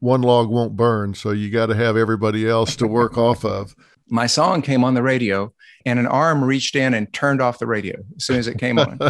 [0.00, 3.74] One log won't burn, so you got to have everybody else to work off of.
[4.08, 5.54] My song came on the radio,
[5.86, 8.78] and an arm reached in and turned off the radio as soon as it came
[8.78, 8.98] on.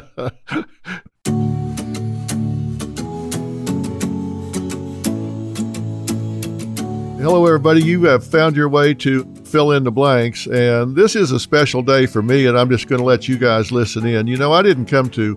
[7.19, 7.83] Hello, everybody.
[7.83, 11.83] You have found your way to Phil in the Blanks, and this is a special
[11.83, 14.29] day for me, and I'm just going to let you guys listen in.
[14.29, 15.37] You know, I didn't come to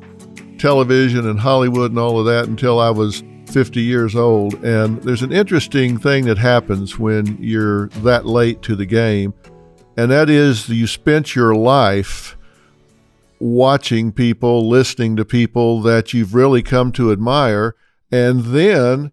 [0.59, 5.23] television and Hollywood and all of that until I was 50 years old, and there's
[5.23, 9.33] an interesting thing that happens when you're that late to the game,
[9.97, 12.37] and that is you spent your life
[13.39, 17.75] watching people, listening to people that you've really come to admire,
[18.11, 19.11] and then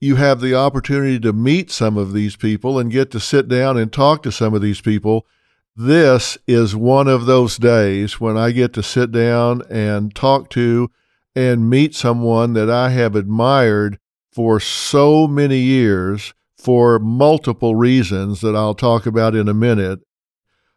[0.00, 3.76] you have the opportunity to meet some of these people and get to sit down
[3.76, 5.26] and talk to some of these people.
[5.74, 10.90] This is one of those days when I get to sit down and talk to
[11.36, 14.00] and meet someone that I have admired
[14.32, 20.00] for so many years for multiple reasons that I'll talk about in a minute.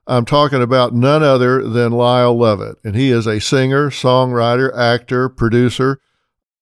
[0.05, 5.29] I'm talking about none other than Lyle Lovett, and he is a singer, songwriter, actor,
[5.29, 5.99] producer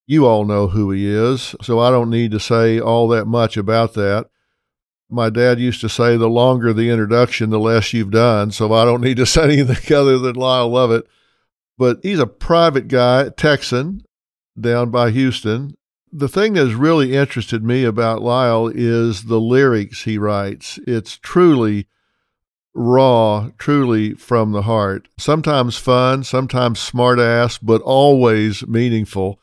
[0.08, 3.58] you all know who he is, so I don't need to say all that much
[3.58, 4.30] about that.
[5.10, 8.86] My dad used to say, the longer the introduction, the less you've done, so I
[8.86, 11.06] don't need to say anything other than Lyle Lovett.
[11.78, 14.04] But he's a private guy, Texan,
[14.60, 15.76] down by Houston.
[16.12, 20.80] The thing that's really interested me about Lyle is the lyrics he writes.
[20.88, 21.88] It's truly
[22.74, 25.08] raw, truly from the heart.
[25.18, 29.40] Sometimes fun, sometimes smart ass, but always meaningful.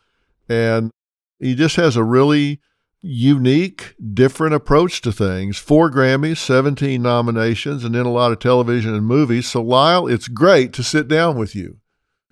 [0.49, 0.91] And
[1.39, 2.61] he just has a really
[3.03, 5.59] unique, different approach to things.
[5.59, 9.49] Four Grammys, 17 nominations, and then a lot of television and movies.
[9.49, 11.79] So, Lyle, it's great to sit down with you.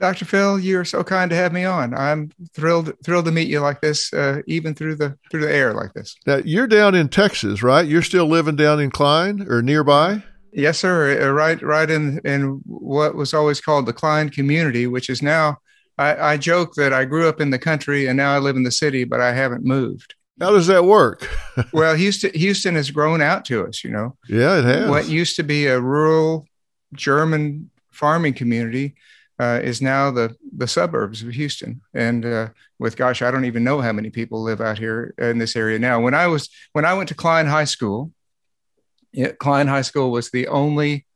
[0.02, 0.24] Dr.
[0.24, 1.94] Phil, you're so kind to have me on.
[1.94, 5.74] I'm thrilled thrilled to meet you like this, uh, even through the through the air
[5.74, 6.16] like this.
[6.26, 7.86] Now, you're down in Texas, right?
[7.86, 10.24] You're still living down in Klein or nearby?
[10.52, 11.22] Yes, sir.
[11.22, 15.58] Uh, right, right in in what was always called the Klein community, which is now
[15.96, 18.64] I, I joke that I grew up in the country and now I live in
[18.64, 20.16] the city, but I haven't moved.
[20.40, 21.28] How does that work?
[21.72, 24.16] well, Houston, Houston has grown out to us, you know.
[24.28, 24.90] Yeah, it has.
[24.90, 26.48] What used to be a rural
[26.92, 28.96] German farming community
[29.42, 31.80] uh, is now the the suburbs of Houston.
[31.94, 32.48] And uh,
[32.78, 35.78] with gosh, I don't even know how many people live out here in this area
[35.78, 36.00] now.
[36.00, 38.12] When I was when I went to Klein High School,
[39.12, 41.06] it, Klein High School was the only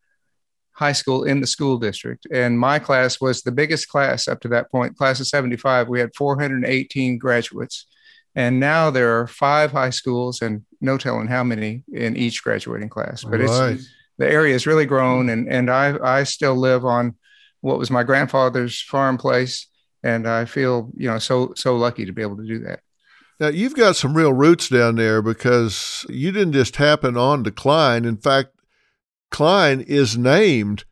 [0.72, 2.26] high school in the school district.
[2.32, 5.88] And my class was the biggest class up to that point, class of 75.
[5.88, 7.86] We had 418 graduates.
[8.34, 12.90] And now there are five high schools and no telling how many in each graduating
[12.90, 13.24] class.
[13.24, 13.72] But right.
[13.72, 13.88] it's
[14.18, 17.14] the area has really grown and, and I, I still live on
[17.60, 19.66] what was my grandfather's farm place.
[20.02, 22.80] And I feel, you know, so so lucky to be able to do that.
[23.40, 27.50] Now you've got some real roots down there because you didn't just happen on to
[27.50, 28.04] Klein.
[28.04, 28.50] In fact,
[29.30, 30.84] Klein is named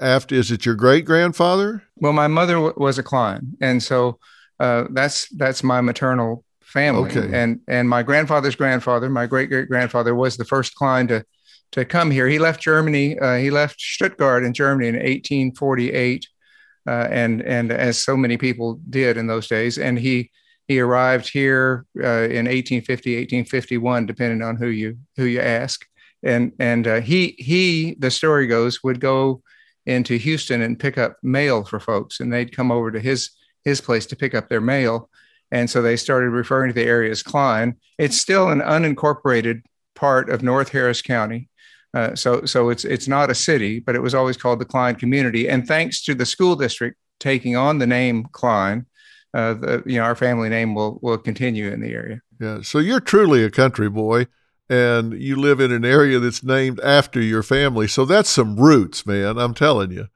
[0.00, 1.82] after, is it your great grandfather?
[1.96, 3.56] Well, my mother w- was a Klein.
[3.60, 4.18] And so
[4.60, 7.10] uh, that's, that's my maternal family.
[7.10, 7.30] Okay.
[7.36, 11.24] And, and my grandfather's grandfather, my great great grandfather was the first Klein to,
[11.72, 12.28] to come here.
[12.28, 13.18] He left Germany.
[13.18, 16.26] Uh, he left Stuttgart in Germany in 1848.
[16.88, 19.76] Uh, and, and as so many people did in those days.
[19.76, 20.30] And he,
[20.68, 25.84] he arrived here uh, in 1850, 1851, depending on who you, who you ask
[26.22, 29.42] and and uh, he he the story goes would go
[29.86, 33.30] into Houston and pick up mail for folks, and they'd come over to his
[33.64, 35.08] his place to pick up their mail,
[35.50, 37.76] and so they started referring to the area as Klein.
[37.98, 39.62] It's still an unincorporated
[39.94, 41.48] part of North Harris County.
[41.94, 44.96] Uh, so, so it's it's not a city, but it was always called the Klein
[44.96, 45.48] community.
[45.48, 48.86] And thanks to the school district taking on the name Klein,
[49.32, 52.20] uh, the you know our family name will will continue in the area.
[52.40, 52.60] Yeah.
[52.62, 54.26] So you're truly a country boy
[54.68, 57.86] and you live in an area that's named after your family.
[57.86, 59.38] So that's some roots, man.
[59.38, 60.08] I'm telling you.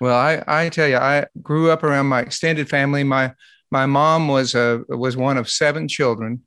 [0.00, 3.04] Well, I, I tell you, I grew up around my extended family.
[3.04, 3.32] My
[3.70, 6.42] my mom was a was one of seven children,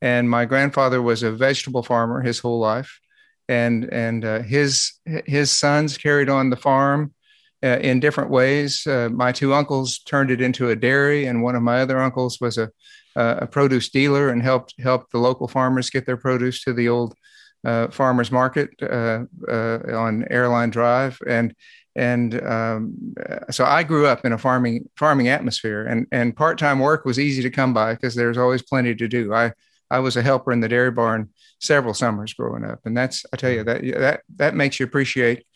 [0.00, 3.00] and my grandfather was a vegetable farmer his whole life,
[3.52, 4.72] and and uh, his
[5.26, 7.12] his sons carried on the farm
[7.62, 8.86] uh, in different ways.
[8.86, 12.38] Uh, my two uncles turned it into a dairy, and one of my other uncles
[12.40, 12.68] was a
[13.14, 17.14] a produce dealer and helped help the local farmers get their produce to the old
[17.64, 21.54] uh, farmers market uh, uh, on Airline Drive, and
[21.94, 23.14] and um,
[23.50, 27.18] so I grew up in a farming farming atmosphere, and and part time work was
[27.18, 29.34] easy to come by because there's always plenty to do.
[29.34, 29.52] I
[29.90, 31.28] I was a helper in the dairy barn
[31.62, 33.90] several summers growing up, and that's I tell you mm-hmm.
[33.90, 35.46] that that that makes you appreciate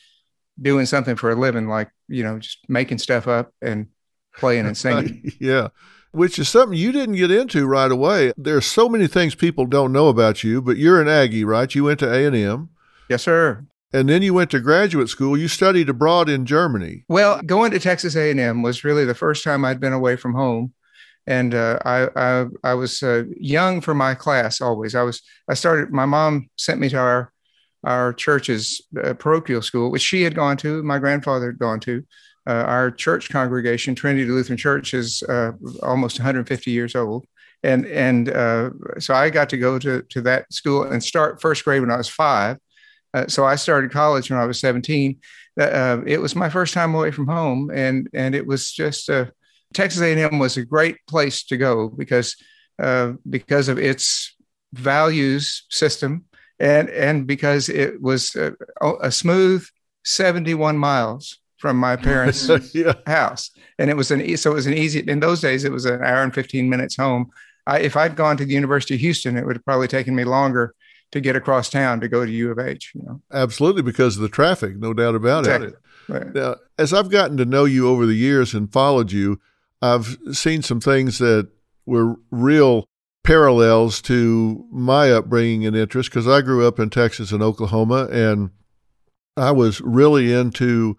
[0.60, 3.88] doing something for a living, like you know just making stuff up and
[4.36, 5.32] playing and singing.
[5.40, 5.68] yeah.
[6.12, 8.32] Which is something you didn't get into right away.
[8.38, 11.74] There's so many things people don't know about you, but you're an Aggie, right?
[11.74, 12.70] You went to A and M.
[13.10, 13.66] Yes, sir.
[13.92, 15.36] And then you went to graduate school.
[15.36, 17.04] You studied abroad in Germany.
[17.08, 20.72] Well, going to Texas A&M was really the first time I'd been away from home,
[21.26, 24.60] and uh, I, I, I was uh, young for my class.
[24.60, 25.22] Always, I was.
[25.48, 25.90] I started.
[25.90, 27.32] My mom sent me to our
[27.84, 30.82] our church's uh, parochial school, which she had gone to.
[30.82, 32.04] My grandfather had gone to.
[32.48, 35.52] Uh, our church congregation, Trinity Lutheran Church, is uh,
[35.82, 37.26] almost 150 years old,
[37.62, 41.64] and and uh, so I got to go to to that school and start first
[41.64, 42.58] grade when I was five
[43.28, 45.18] so I started college when I was 17.
[45.58, 49.26] Uh, it was my first time away from home, and and it was just uh,
[49.76, 52.34] Texas A&M was a great place to go because
[52.78, 54.34] uh, because of its
[54.72, 56.24] values system
[56.58, 58.54] and and because it was a,
[59.02, 59.66] a smooth
[60.04, 62.94] 71 miles from my parents' yeah.
[63.06, 65.00] house, and it was an so it was an easy.
[65.00, 67.30] In those days, it was an hour and 15 minutes home.
[67.66, 70.24] I, if I'd gone to the University of Houston, it would have probably taken me
[70.24, 70.74] longer
[71.12, 72.92] to get across town to go to U of H.
[72.94, 75.68] You know, absolutely because of the traffic, no doubt about exactly.
[75.68, 75.74] it.
[76.08, 76.34] Right.
[76.34, 79.40] Now, as I've gotten to know you over the years and followed you,
[79.82, 81.48] I've seen some things that
[81.84, 82.86] were real
[83.22, 88.50] parallels to my upbringing and interest because I grew up in Texas and Oklahoma, and
[89.36, 90.96] I was really into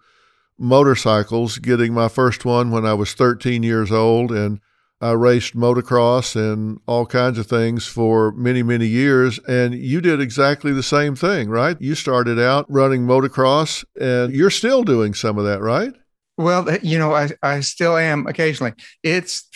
[0.58, 1.58] motorcycles.
[1.58, 4.60] Getting my first one when I was 13 years old, and
[5.00, 9.38] I raced motocross and all kinds of things for many, many years.
[9.46, 11.80] And you did exactly the same thing, right?
[11.80, 15.94] You started out running motocross and you're still doing some of that, right?
[16.38, 18.72] Well, you know, I, I still am occasionally.
[19.02, 19.48] It's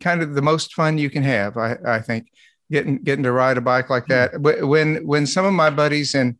[0.00, 2.26] kind of the most fun you can have, I, I think,
[2.72, 4.34] getting getting to ride a bike like that.
[4.34, 4.68] Hmm.
[4.68, 6.36] When when some of my buddies in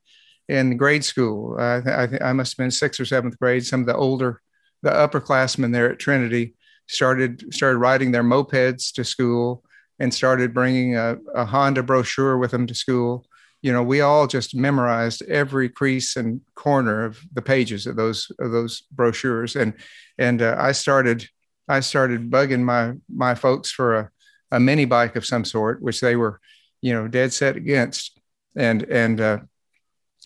[0.48, 3.86] in grade school, I, I, I must have been sixth or seventh grade, some of
[3.86, 4.42] the older,
[4.82, 6.54] the upperclassmen there at Trinity,
[6.88, 9.62] started started riding their mopeds to school
[10.00, 13.26] and started bringing a, a Honda brochure with them to school.
[13.64, 18.30] You know, we all just memorized every crease and corner of the pages of those
[18.38, 19.72] of those brochures, and
[20.18, 21.26] and uh, I started
[21.66, 24.10] I started bugging my my folks for a,
[24.50, 26.40] a mini bike of some sort, which they were,
[26.82, 28.20] you know, dead set against,
[28.54, 29.38] and and uh,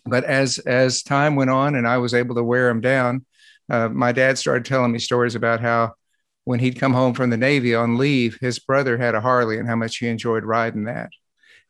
[0.04, 3.24] but as as time went on and I was able to wear them down,
[3.70, 5.94] uh, my dad started telling me stories about how
[6.42, 9.68] when he'd come home from the Navy on leave, his brother had a Harley and
[9.68, 11.10] how much he enjoyed riding that.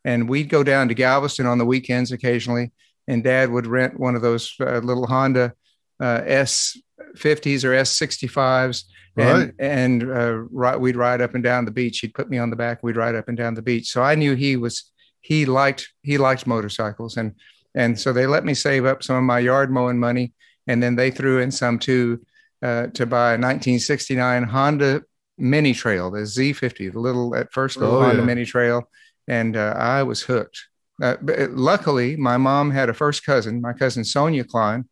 [0.09, 2.71] And we'd go down to Galveston on the weekends occasionally,
[3.07, 5.53] and Dad would rent one of those uh, little Honda
[5.99, 8.85] uh, S50s or S65s,
[9.17, 9.53] and right.
[9.59, 11.99] and uh, we'd ride up and down the beach.
[11.99, 12.81] He'd put me on the back.
[12.81, 13.91] We'd ride up and down the beach.
[13.91, 14.91] So I knew he was
[15.21, 17.35] he liked he liked motorcycles, and
[17.75, 20.33] and so they let me save up some of my yard mowing money,
[20.65, 22.25] and then they threw in some too
[22.63, 25.03] uh, to buy a 1969 Honda
[25.37, 28.25] Mini Trail, the Z50, the little at first little oh, Honda yeah.
[28.25, 28.89] Mini Trail,
[29.29, 30.67] and uh, I was hooked.
[31.01, 34.89] Uh, but luckily, my mom had a first cousin, my cousin Sonia Klein,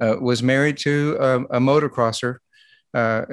[0.00, 2.36] uh, was married to a, a motocrosser,
[2.94, 3.24] uh,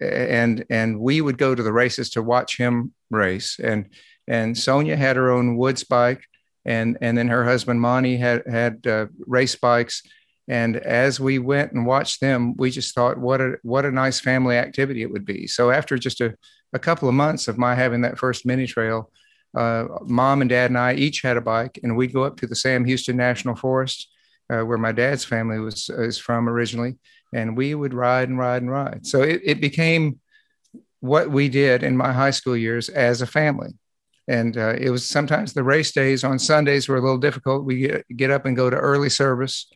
[0.00, 3.60] and and we would go to the races to watch him race.
[3.62, 3.90] And
[4.26, 6.24] and Sonia had her own woods bike,
[6.64, 10.02] and and then her husband Monty had had uh, race bikes
[10.48, 14.20] and as we went and watched them, we just thought, what a what a nice
[14.20, 15.46] family activity it would be.
[15.46, 16.34] So after just a,
[16.74, 19.10] a couple of months of my having that first mini trail,
[19.56, 22.46] uh, mom and dad and I each had a bike, and we'd go up to
[22.46, 24.08] the Sam Houston National Forest,
[24.50, 26.96] uh, where my dad's family was is from originally,
[27.32, 29.06] and we would ride and ride and ride.
[29.06, 30.18] So it, it became
[31.00, 33.70] what we did in my high school years as a family.
[34.26, 37.64] And uh, it was sometimes the race days on Sundays were a little difficult.
[37.64, 39.70] We get, get up and go to early service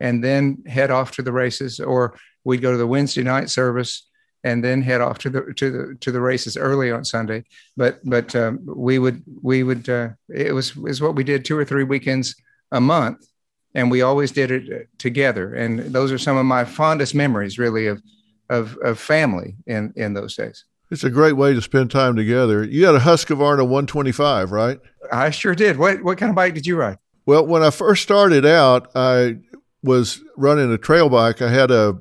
[0.00, 4.08] and then head off to the races, or we'd go to the Wednesday night service
[4.44, 7.44] and then head off to the to the to the races early on Sunday.
[7.76, 11.56] But but um, we would we would uh, it was is what we did two
[11.56, 12.34] or three weekends
[12.72, 13.26] a month,
[13.74, 15.54] and we always did it together.
[15.54, 18.02] And those are some of my fondest memories, really, of
[18.48, 20.64] of, of family in in those days.
[20.90, 22.64] It's a great way to spend time together.
[22.64, 24.80] You had a Husqvarna 125, right?
[25.12, 25.78] I sure did.
[25.78, 26.98] What what kind of bike did you ride?
[27.26, 29.36] Well, when I first started out, I
[29.82, 31.40] was running a trail bike.
[31.42, 32.00] I had a,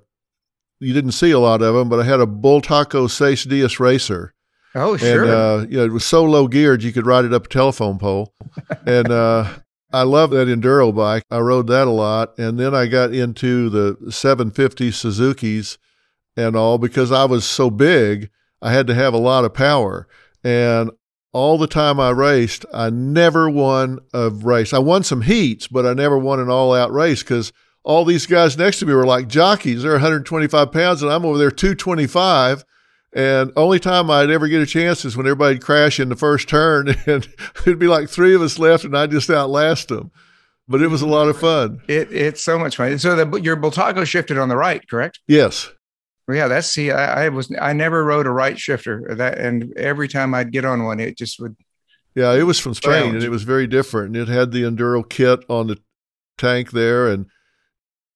[0.79, 4.33] you didn't see a lot of them, but I had a Bultaco Seis Dias Racer.
[4.75, 5.23] Oh, sure.
[5.23, 7.49] And, uh, you know, it was so low geared you could ride it up a
[7.49, 8.33] telephone pole.
[8.85, 9.47] and uh,
[9.91, 11.23] I love that enduro bike.
[11.31, 12.37] I rode that a lot.
[12.37, 15.77] And then I got into the 750 Suzuki's
[16.37, 18.29] and all because I was so big,
[18.61, 20.07] I had to have a lot of power.
[20.43, 20.91] And
[21.33, 24.73] all the time I raced, I never won a race.
[24.73, 27.51] I won some heats, but I never won an all out race because
[27.83, 29.83] all these guys next to me were like jockeys.
[29.83, 32.65] They're 125 pounds, and I'm over there 225.
[33.11, 36.47] And only time I'd ever get a chance is when everybody'd crash in the first
[36.47, 37.27] turn, and
[37.61, 40.11] it'd be like three of us left, and I'd just outlast them.
[40.67, 41.81] But it was a lot of fun.
[41.87, 42.99] It, it's so much fun.
[42.99, 45.19] So the, your Bultaco shifted on the right, correct?
[45.27, 45.71] Yes.
[46.27, 49.75] Well, yeah, that's see, I, I, was I never rode a right shifter that, and
[49.75, 51.55] every time I'd get on one, it just would.
[52.13, 54.15] Yeah, it was from Spain, and it was very different.
[54.15, 55.79] And it had the enduro kit on the
[56.37, 57.25] tank there, and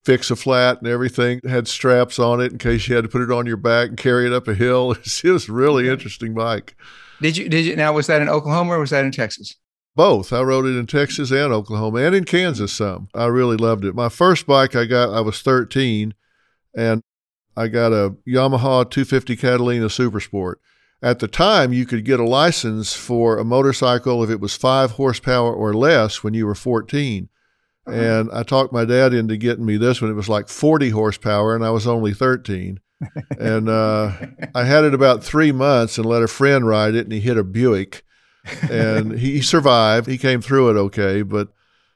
[0.03, 1.39] fix a flat and everything.
[1.43, 3.89] It had straps on it in case you had to put it on your back
[3.89, 4.95] and carry it up a hill.
[5.24, 6.75] It was a really interesting bike.
[7.22, 7.48] Did you?
[7.48, 7.75] Did you?
[7.75, 9.55] Now, was that in Oklahoma or was that in Texas?
[9.95, 10.33] Both.
[10.33, 13.10] I rode it in Texas and Oklahoma and in Kansas some.
[13.13, 13.95] I really loved it.
[13.95, 16.15] My first bike I got, I was 13,
[16.75, 17.01] and
[17.55, 20.60] I got a Yamaha 250 Catalina Super Sport.
[21.01, 24.91] At the time, you could get a license for a motorcycle if it was five
[24.91, 27.29] horsepower or less when you were 14.
[27.85, 27.97] Uh-huh.
[27.97, 30.11] And I talked my dad into getting me this one.
[30.11, 32.79] It was like 40 horsepower, and I was only 13.
[33.39, 34.13] and uh,
[34.55, 37.37] I had it about three months and let a friend ride it, and he hit
[37.37, 38.03] a Buick.
[38.69, 40.07] And he survived.
[40.07, 41.49] He came through it okay, but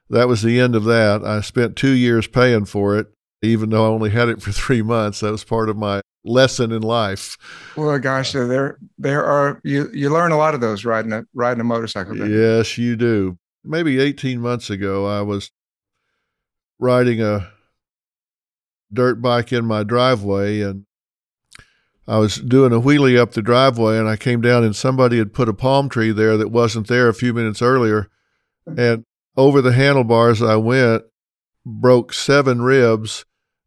[0.09, 1.23] that was the end of that.
[1.23, 3.07] I spent two years paying for it
[3.41, 5.19] even though I only had it for three months.
[5.19, 7.37] That was part of my lesson in life.
[7.75, 11.25] Well, gosh, so there there are you you learn a lot of those riding a
[11.33, 12.17] riding a motorcycle.
[12.27, 13.37] Yes, you do.
[13.63, 15.51] Maybe 18 months ago, I was
[16.79, 17.51] riding a
[18.91, 20.85] dirt bike in my driveway and
[22.07, 25.33] I was doing a wheelie up the driveway and I came down and somebody had
[25.33, 28.09] put a palm tree there that wasn't there a few minutes earlier.
[28.77, 29.03] And
[29.35, 31.03] over the handlebars I went
[31.65, 33.25] broke seven ribs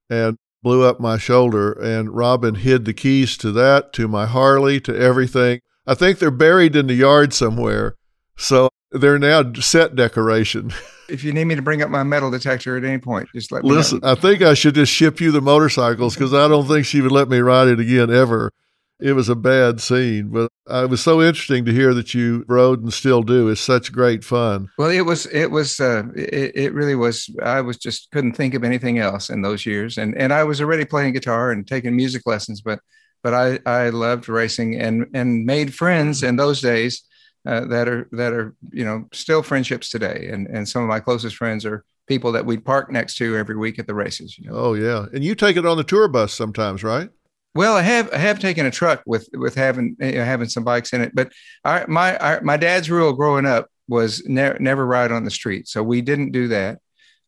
[0.09, 1.73] and blew up my shoulder.
[1.73, 5.61] And Robin hid the keys to that, to my Harley, to everything.
[5.87, 7.97] I think they're buried in the yard somewhere.
[8.37, 10.73] So they're now set decoration.
[11.11, 13.64] If you need me to bring up my metal detector at any point, just let
[13.64, 13.75] me know.
[13.75, 14.12] Listen, know.
[14.12, 17.11] I think I should just ship you the motorcycles because I don't think she would
[17.11, 18.52] let me ride it again ever
[19.00, 22.82] it was a bad scene, but it was so interesting to hear that you rode
[22.82, 23.49] and still do.
[23.49, 24.68] It's such great fun.
[24.78, 27.28] Well, it was, it was, uh, it, it really was.
[27.42, 30.61] I was just couldn't think of anything else in those years, and and I was
[30.61, 32.80] already playing guitar and taking music lessons, but
[33.23, 37.02] but I I loved racing and and made friends in those days
[37.47, 41.00] uh, that are that are you know still friendships today, and and some of my
[41.00, 44.38] closest friends are people that we'd park next to every week at the races.
[44.38, 44.56] You know?
[44.56, 47.09] Oh yeah, and you take it on the tour bus sometimes, right?
[47.54, 50.64] Well, I have I have taken a truck with with having you know, having some
[50.64, 51.32] bikes in it, but
[51.64, 55.66] our, my our, my dad's rule growing up was never never ride on the street,
[55.66, 56.78] so we didn't do that.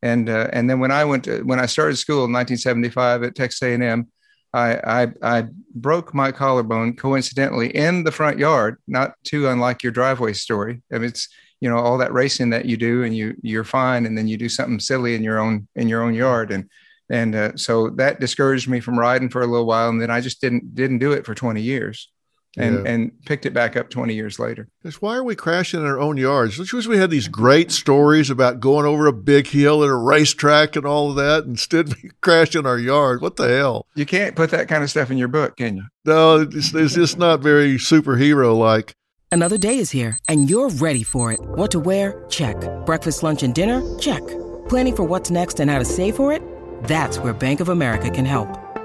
[0.03, 3.35] And uh, and then when I went to, when I started school in 1975 at
[3.35, 4.09] Texas A&M,
[4.55, 9.93] I, I I broke my collarbone coincidentally in the front yard, not too unlike your
[9.93, 10.83] driveway story.
[10.93, 11.29] I mean, it's
[11.61, 14.37] you know all that racing that you do and you you're fine, and then you
[14.37, 16.69] do something silly in your own in your own yard and
[17.11, 20.21] and uh, so that discouraged me from riding for a little while and then i
[20.21, 22.09] just didn't didn't do it for 20 years
[22.57, 22.91] and yeah.
[22.91, 24.69] and picked it back up 20 years later.
[24.83, 26.57] Because why are we crashing in our own yards?
[26.57, 30.77] Just we had these great stories about going over a big hill at a racetrack
[30.77, 33.23] and all of that instead we crash in our yard?
[33.23, 33.87] What the hell?
[33.95, 35.85] You can't put that kind of stuff in your book can you?
[36.05, 38.95] No it's, it's just not very superhero like
[39.31, 41.41] another day is here and you're ready for it.
[41.41, 42.25] What to wear?
[42.29, 42.57] Check.
[42.85, 43.83] Breakfast lunch and dinner?
[43.99, 44.27] Check.
[44.69, 46.43] Planning for what's next and how to save for it?
[46.85, 48.62] That's where Bank of America can help.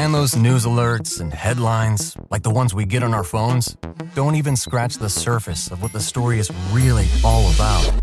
[0.00, 3.76] And those news alerts and headlines, like the ones we get on our phones,
[4.14, 8.00] don't even scratch the surface of what the story is really all about.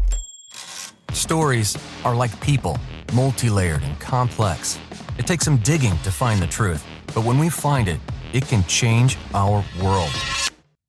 [1.13, 1.75] Stories
[2.05, 2.77] are like people,
[3.13, 4.77] multi layered and complex.
[5.17, 6.85] It takes some digging to find the truth,
[7.15, 7.99] but when we find it,
[8.31, 10.13] it can change our world.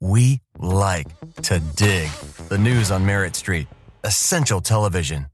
[0.01, 1.09] We like
[1.45, 2.11] to dig.
[2.51, 3.67] The news on Merit Street,
[4.05, 5.29] essential television.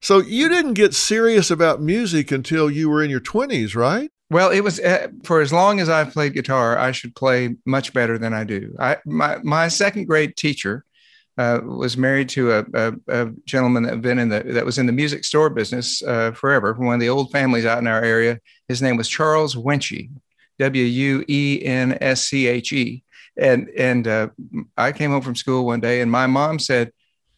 [0.00, 4.12] So you didn't get serious about music until you were in your 20s, right?
[4.30, 7.94] Well, it was uh, for as long as I've played guitar, I should play much
[7.94, 8.74] better than I do.
[8.78, 10.84] I my my second grade teacher
[11.38, 14.86] uh, was married to a, a, a, gentleman that been in the that was in
[14.86, 18.02] the music store business uh, forever, from one of the old families out in our
[18.02, 18.38] area.
[18.68, 20.10] His name was Charles Wuensche,
[20.58, 23.02] W U E N S C H E,
[23.38, 24.28] and and uh,
[24.76, 26.92] I came home from school one day, and my mom said,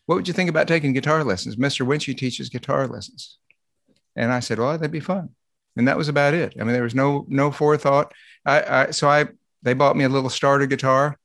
[0.06, 1.56] "What would you think about taking guitar lessons?
[1.56, 3.38] Mister Wuensche teaches guitar lessons."
[4.16, 5.28] And I said, "Well, that'd be fun."
[5.76, 6.54] And that was about it.
[6.60, 8.12] I mean, there was no no forethought.
[8.44, 9.26] I, I so I
[9.62, 11.18] they bought me a little starter guitar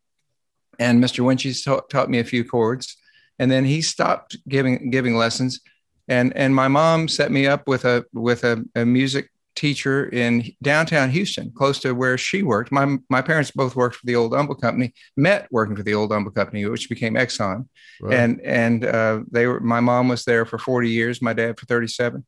[0.80, 1.24] and Mr.
[1.24, 2.98] Wuensche taught, taught me a few chords,
[3.40, 5.62] and then he stopped giving giving lessons,
[6.08, 10.52] and and my mom set me up with a with a, a music teacher in
[10.62, 12.72] downtown Houston, close to where she worked.
[12.72, 16.12] My my parents both worked for the old Humble Company, met working for the old
[16.12, 17.68] Humble Company, which became Exxon,
[18.02, 18.14] right.
[18.14, 19.60] and and uh, they were.
[19.60, 22.26] My mom was there for forty years, my dad for thirty seven,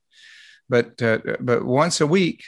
[0.70, 2.44] but uh, but once a week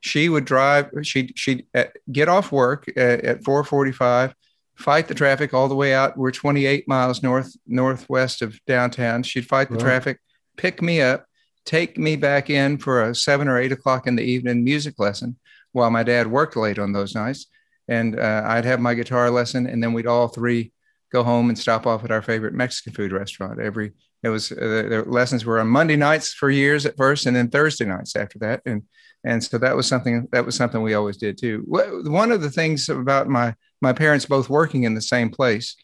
[0.00, 0.90] she would drive.
[1.02, 4.34] She she'd uh, get off work at, at four forty five
[4.78, 6.16] fight the traffic all the way out.
[6.16, 9.24] We're 28 miles north northwest of downtown.
[9.24, 9.82] She'd fight the right.
[9.82, 10.20] traffic,
[10.56, 11.26] pick me up,
[11.64, 15.36] take me back in for a seven or eight o'clock in the evening music lesson
[15.72, 17.46] while my dad worked late on those nights.
[17.88, 20.72] And uh, I'd have my guitar lesson, and then we'd all three
[21.10, 23.60] go home and stop off at our favorite Mexican food restaurant.
[23.60, 27.36] Every it was uh, the lessons were on Monday nights for years at first, and
[27.36, 28.62] then Thursday nights after that.
[28.66, 28.82] And
[29.24, 31.64] and so that was something that was something we always did too.
[31.66, 35.76] One of the things about my my parents both working in the same place,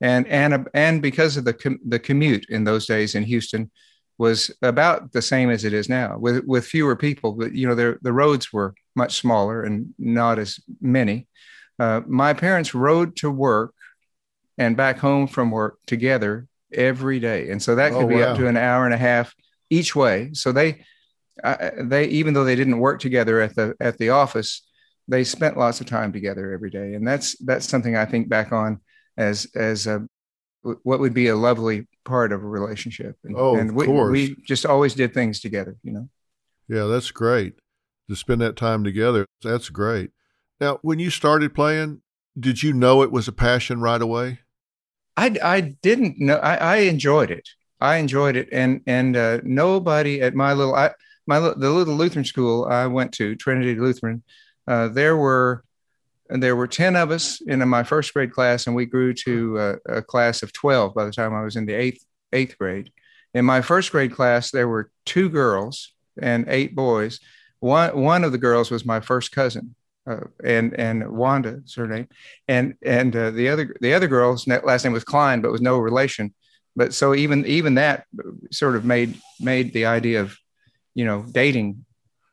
[0.00, 3.70] and and and because of the com- the commute in those days in Houston
[4.18, 7.32] was about the same as it is now, with with fewer people.
[7.32, 11.28] But you know, the the roads were much smaller and not as many.
[11.78, 13.72] Uh, my parents rode to work
[14.56, 18.32] and back home from work together every day, and so that could oh, be wow.
[18.32, 19.34] up to an hour and a half
[19.70, 20.30] each way.
[20.32, 20.84] So they.
[21.44, 24.66] Uh, they even though they didn't work together at the at the office,
[25.06, 28.50] they spent lots of time together every day, and that's that's something I think back
[28.50, 28.80] on
[29.16, 30.04] as as a
[30.62, 33.16] what would be a lovely part of a relationship.
[33.24, 34.12] And, oh, and we, of course.
[34.12, 36.08] we just always did things together, you know.
[36.68, 37.54] Yeah, that's great
[38.08, 39.26] to spend that time together.
[39.42, 40.10] That's great.
[40.60, 42.02] Now, when you started playing,
[42.38, 44.40] did you know it was a passion right away?
[45.18, 46.36] I, I didn't know.
[46.36, 47.48] I, I enjoyed it.
[47.80, 50.90] I enjoyed it, and and uh, nobody at my little I
[51.26, 54.22] my the little Lutheran school I went to Trinity Lutheran
[54.68, 55.64] uh, there were
[56.28, 59.96] there were 10 of us in my first grade class and we grew to a,
[59.96, 62.04] a, class of 12 by the time i was in the eighth
[62.34, 62.92] eighth grade
[63.32, 67.18] in my first grade class there were two girls and eight boys
[67.60, 69.74] one one of the girls was my first cousin
[70.08, 72.08] uh, and and wanda is her name
[72.46, 75.78] and and uh, the other the other girl's last name was klein but was no
[75.78, 76.32] relation
[76.76, 78.04] but so even even that
[78.50, 80.36] sort of made made the idea of
[80.94, 81.84] you know dating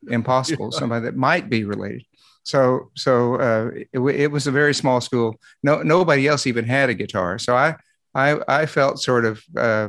[0.08, 0.78] impossible yeah.
[0.78, 2.04] somebody that might be related
[2.46, 5.34] so so uh, it, it, was a very small school.
[5.64, 7.40] No nobody else even had a guitar.
[7.40, 7.74] So I
[8.14, 9.88] I, I felt sort of uh,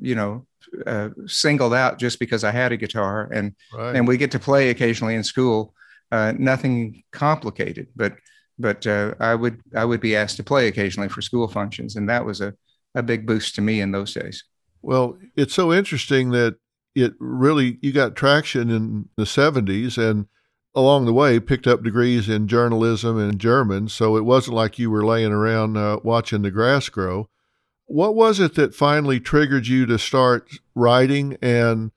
[0.00, 0.46] you know
[0.86, 3.94] uh, singled out just because I had a guitar and right.
[3.94, 5.74] and we get to play occasionally in school.
[6.12, 8.14] Uh, nothing complicated, but
[8.58, 12.08] but uh, I would I would be asked to play occasionally for school functions, and
[12.08, 12.54] that was a
[12.94, 14.44] a big boost to me in those days.
[14.82, 16.56] Well, it's so interesting that
[16.94, 20.26] it really you got traction in the 70s and
[20.74, 24.90] along the way picked up degrees in journalism and German, so it wasn't like you
[24.90, 27.28] were laying around uh, watching the grass grow.
[27.86, 31.90] What was it that finally triggered you to start writing and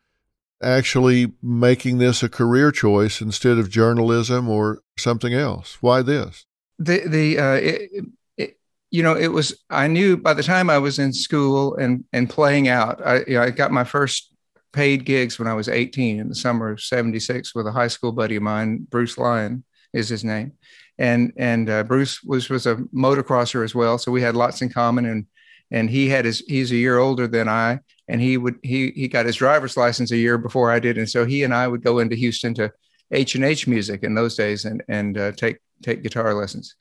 [0.63, 5.77] actually making this a career choice instead of journalism or something else?
[5.81, 6.45] Why this?
[6.79, 8.05] The the uh, it,
[8.37, 8.57] it,
[8.91, 12.29] you know it was I knew by the time I was in school and and
[12.29, 14.33] playing out I you know, I got my first
[14.73, 18.11] paid gigs when I was 18 in the summer of 76 with a high school
[18.11, 20.53] buddy of mine, Bruce Lyon is his name.
[20.97, 23.97] And, and uh, Bruce was, was a motocrosser as well.
[23.97, 25.27] So we had lots in common and,
[25.71, 29.07] and he had his, he's a year older than I, and he would, he, he
[29.07, 30.97] got his driver's license a year before I did.
[30.97, 32.71] And so he and I would go into Houston to
[33.11, 36.75] H and H music in those days and, and uh, take, take guitar lessons.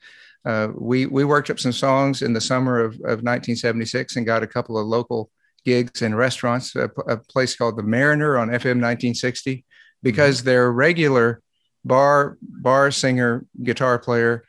[0.45, 4.43] Uh, we, we worked up some songs in the summer of, of 1976 and got
[4.43, 5.31] a couple of local
[5.63, 9.63] gigs in restaurants, a, a place called the Mariner on FM 1960,
[10.01, 10.47] because mm-hmm.
[10.47, 11.41] their regular
[11.85, 14.43] bar bar singer, guitar player,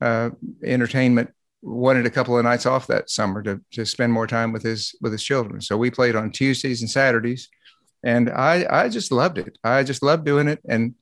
[0.00, 0.30] uh,
[0.62, 1.30] entertainment
[1.62, 4.94] wanted a couple of nights off that summer to, to spend more time with his
[5.00, 5.60] with his children.
[5.60, 7.48] So we played on Tuesdays and Saturdays,
[8.02, 9.58] and I I just loved it.
[9.62, 10.60] I just loved doing it.
[10.68, 10.94] And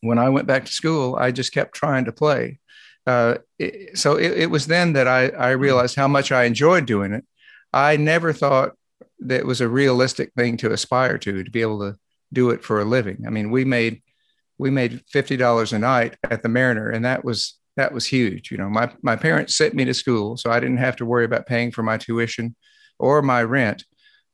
[0.00, 2.58] when I went back to school, I just kept trying to play.
[3.06, 6.84] Uh, it, so it, it was then that I, I realized how much I enjoyed
[6.84, 7.24] doing it.
[7.72, 8.72] I never thought
[9.20, 11.96] that was a realistic thing to aspire to to be able to
[12.32, 13.24] do it for a living.
[13.26, 14.02] I mean, we made
[14.58, 18.50] we made fifty dollars a night at the Mariner, and that was that was huge.
[18.50, 21.24] You know, my my parents sent me to school, so I didn't have to worry
[21.24, 22.54] about paying for my tuition.
[22.98, 23.84] or my rent,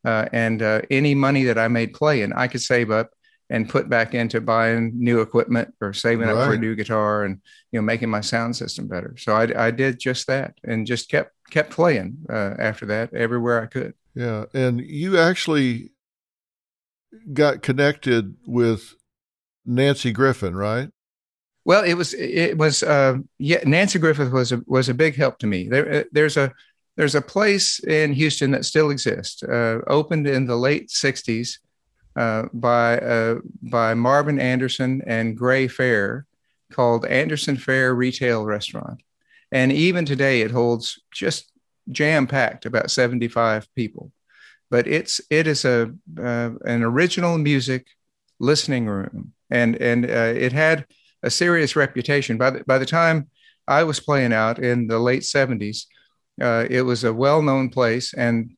[0.06, 3.10] uh, and uh, any money that I made playing, I could save up
[3.50, 6.36] and put back into buying new equipment or saving right.
[6.36, 9.14] up for a new guitar and you know making my sound system better.
[9.18, 13.62] So I, I did just that and just kept kept playing uh, after that everywhere
[13.62, 13.92] I could.
[14.14, 15.90] Yeah, and you actually
[17.34, 18.94] got connected with
[19.68, 20.88] Nanci Griffith, right?
[21.64, 23.60] Well, it was it was uh, yeah.
[23.60, 25.68] Nanci Griffith was a was a big help to me.
[25.68, 26.52] There, uh, there's a
[26.96, 29.42] there's a place in Houston that still exists.
[29.42, 31.58] Uh, opened in the late '60s
[32.16, 36.26] uh, by uh, by Marvin Anderson and Gray Fair,
[36.70, 39.02] called Anderson Fair Retail Restaurant,
[39.50, 41.50] and even today it holds just
[41.90, 44.12] jam packed, about 75 people.
[44.70, 47.86] But it's it is a uh, an original music
[48.38, 50.84] listening room, and and it had
[51.24, 52.36] a serious reputation.
[52.36, 53.28] By the, by the time
[53.66, 55.86] I was playing out in the late 70s,
[56.40, 58.56] uh, it was a well known place and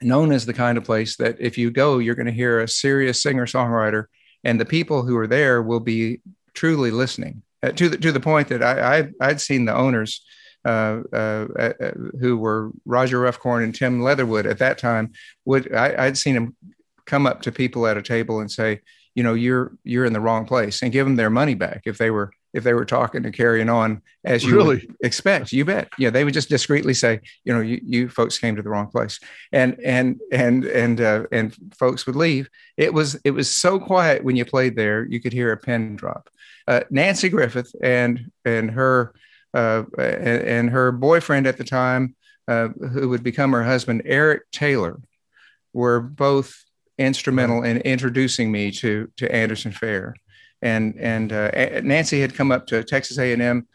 [0.00, 2.68] known as the kind of place that if you go, you're going to hear a
[2.68, 4.06] serious singer songwriter,
[4.42, 6.20] and the people who are there will be
[6.54, 10.24] truly listening uh, to, the, to the point that I, I, would seen the owners.
[10.64, 15.10] Uh, uh, uh, who were Roger Ruffcorn and Tim Leatherwood at that time
[15.44, 16.56] would I, I'd seen them
[17.04, 18.80] come up to people at a table and say,
[19.14, 21.98] you know you're you're in the wrong place and give them their money back if
[21.98, 24.88] they were if they were talking and carrying on as you really?
[25.02, 25.52] expect.
[25.52, 25.88] You bet.
[25.98, 28.88] Yeah they would just discreetly say you know you, you folks came to the wrong
[28.88, 29.18] place.
[29.52, 32.48] And and and and uh, and folks would leave.
[32.76, 35.96] It was it was so quiet when you played there you could hear a pin
[35.96, 36.28] drop.
[36.68, 39.14] Uh, nanci griffith and and her
[39.54, 42.14] uh, and, and, her boyfriend at the time
[42.48, 44.98] uh, who would become her husband eric taylor
[45.74, 46.64] were both
[47.02, 50.14] instrumental in introducing me to to Anderson Fair,
[50.60, 53.66] and and uh, Nanci had come up to Texas A and M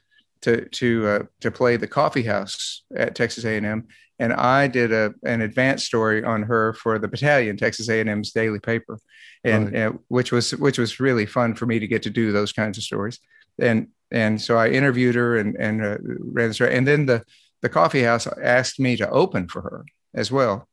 [0.42, 3.88] to to uh, to play the coffee house at Texas A and M,
[4.20, 8.10] and I did a an advance story on her for the Battalion, Texas A and
[8.10, 9.00] M's daily paper,
[9.44, 9.82] and right.
[9.84, 12.78] uh, which was which was really fun for me to get to do those kinds
[12.78, 13.20] of stories,
[13.60, 17.24] and and so I interviewed her and and uh, ran the story, and then the
[17.62, 20.68] the coffee house asked me to open for her as well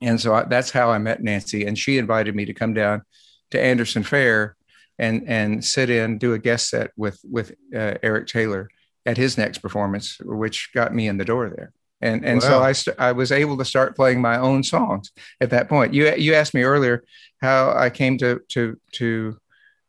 [0.00, 1.66] and so I, that's how I met Nanci.
[1.66, 3.02] And she invited me to come down
[3.50, 4.56] to Anderson Fair
[4.98, 8.68] and and sit in, do a guest set with with uh, Eric Taylor
[9.04, 11.72] at his next performance, which got me in the door there.
[12.00, 12.48] And and wow.
[12.48, 15.94] so I st- I was able to start playing my own songs at that point.
[15.94, 17.04] You you asked me earlier
[17.40, 19.38] how I came to to to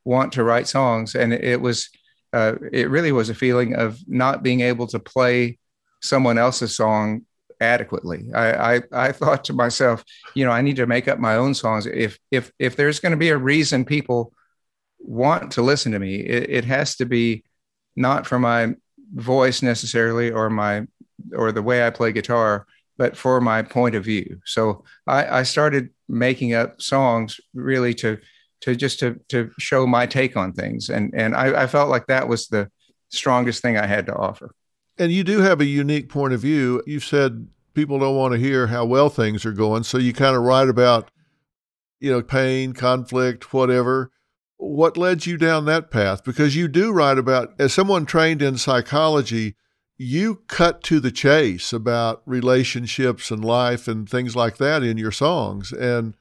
[0.05, 1.89] want to write songs, and it was
[2.31, 5.57] uh, it really was a feeling of not being able to play
[6.01, 7.25] someone else's song
[7.59, 8.31] adequately.
[8.33, 11.53] I, I, I thought to myself, you know, I need to make up my own
[11.53, 11.85] songs.
[11.85, 14.33] If if if there's going to be a reason people
[14.99, 17.43] want to listen to me, it, it has to be
[17.95, 18.75] not for my
[19.13, 20.85] voice necessarily or my
[21.35, 22.67] or the way I play guitar,
[22.97, 24.39] but for my point of view.
[24.45, 28.17] So I, I started making up songs really to
[28.61, 32.07] to just to to show my take on things, and and I, I felt like
[32.07, 32.69] that was the
[33.09, 34.53] strongest thing I had to offer.
[34.97, 36.81] And you do have a unique point of view.
[36.87, 40.35] You've said people don't want to hear how well things are going, so you kind
[40.35, 41.11] of write about,
[41.99, 44.11] you know, pain, conflict, whatever.
[44.57, 46.23] What led you down that path?
[46.23, 49.55] Because you do write about, as someone trained in psychology,
[49.99, 55.11] you cut to the chase about relationships and life and things like that in your
[55.11, 55.71] songs.
[55.71, 56.15] And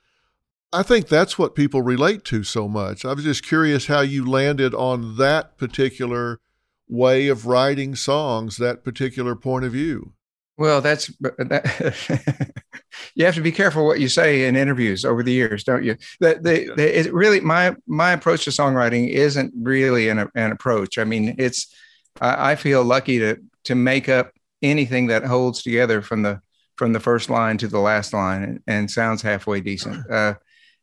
[0.72, 3.04] I think that's what people relate to so much.
[3.06, 6.40] I was just curious how you landed on that particular
[6.88, 10.12] way of writing songs, that particular point of view?
[10.58, 12.52] Well, that's that,
[13.14, 15.96] you have to be careful what you say in interviews over the years, don't you?
[16.20, 20.96] That the, it really my my approach to songwriting isn't really an, an approach.
[20.96, 21.74] I mean, it's
[22.20, 26.40] I, I feel lucky to to make up anything that holds together from the
[26.76, 30.04] from the first line to the last line and, and sounds halfway decent.
[30.10, 30.34] Uh,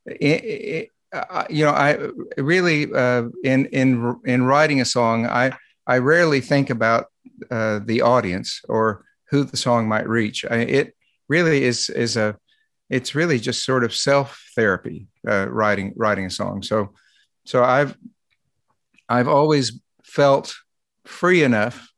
[0.05, 1.97] it, it, uh, you know, I
[2.37, 7.07] really uh, in in in writing a song, I I rarely think about
[7.51, 10.45] uh, the audience or who the song might reach.
[10.49, 10.95] I, it
[11.27, 12.37] really is is a
[12.89, 16.63] it's really just sort of self therapy uh, writing writing a song.
[16.63, 16.93] So
[17.45, 17.97] so I've
[19.09, 20.55] I've always felt
[21.05, 21.89] free enough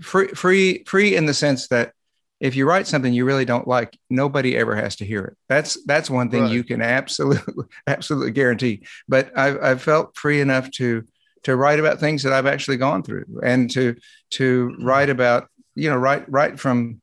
[0.00, 1.92] free free free in the sense that
[2.40, 5.82] if you write something you really don't like nobody ever has to hear it that's
[5.84, 6.52] that's one thing right.
[6.52, 11.04] you can absolutely absolutely guarantee but I've, I've felt free enough to
[11.44, 13.96] to write about things that I've actually gone through and to
[14.32, 17.00] to write about you know write write from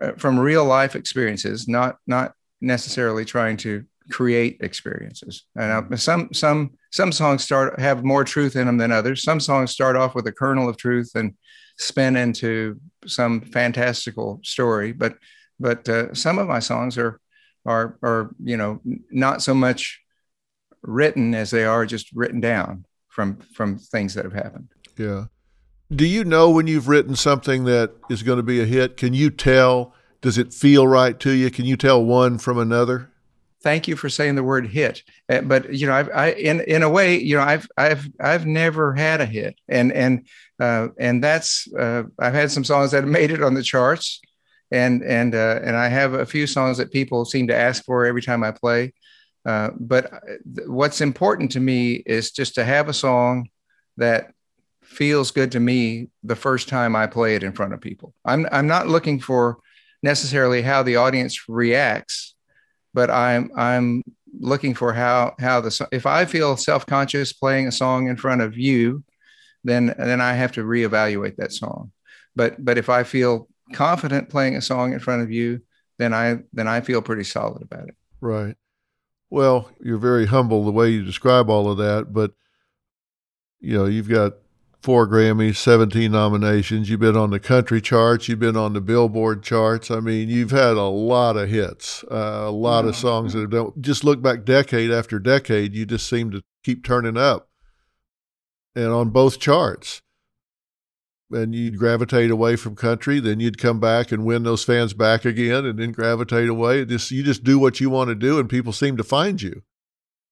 [0.00, 5.44] uh, from real life experiences not not necessarily trying to create experiences.
[5.54, 9.22] And I, some some some songs start have more truth in them than others.
[9.22, 11.34] Some songs start off with a kernel of truth and
[11.78, 15.14] spin into some fantastical story but
[15.60, 17.20] but uh, some of my songs are
[17.64, 20.00] are are you know not so much
[20.82, 22.84] written as they are just written down
[23.18, 24.68] from from things that have happened.
[24.96, 25.24] Yeah.
[25.90, 28.96] Do you know when you've written something that is going to be a hit?
[28.96, 29.92] Can you tell?
[30.20, 31.50] Does it feel right to you?
[31.50, 33.10] Can you tell one from another?
[33.60, 35.02] Thank you for saying the word hit.
[35.28, 38.46] Uh, but you know, I've, I in in a way, you know, I've I've I've
[38.46, 40.24] never had a hit, and and
[40.60, 44.20] uh, and that's uh, I've had some songs that have made it on the charts,
[44.70, 48.06] and and uh, and I have a few songs that people seem to ask for
[48.06, 48.92] every time I play.
[49.48, 50.18] Uh, but uh,
[50.66, 53.48] what's important to me is just to have a song
[53.96, 54.34] that
[54.82, 58.12] feels good to me the first time I play it in front of people.
[58.26, 59.56] I'm I'm not looking for
[60.02, 62.34] necessarily how the audience reacts,
[62.92, 64.02] but I'm I'm
[64.38, 68.58] looking for how how the if I feel self-conscious playing a song in front of
[68.58, 69.02] you,
[69.64, 71.92] then then I have to reevaluate that song.
[72.36, 75.62] But but if I feel confident playing a song in front of you,
[75.98, 77.96] then I then I feel pretty solid about it.
[78.20, 78.54] Right.
[79.30, 82.32] Well, you're very humble the way you describe all of that, but
[83.60, 84.34] you know, you've got
[84.80, 86.88] four Grammys, 17 nominations.
[86.88, 88.28] You've been on the country charts.
[88.28, 89.90] You've been on the Billboard charts.
[89.90, 93.80] I mean, you've had a lot of hits, uh, a lot of songs that don't
[93.82, 95.74] just look back decade after decade.
[95.74, 97.48] You just seem to keep turning up
[98.74, 100.02] and on both charts
[101.30, 105.24] and you'd gravitate away from country, then you'd come back and win those fans back
[105.24, 106.84] again, and then gravitate away.
[106.84, 109.62] Just you just do what you want to do, and people seem to find you.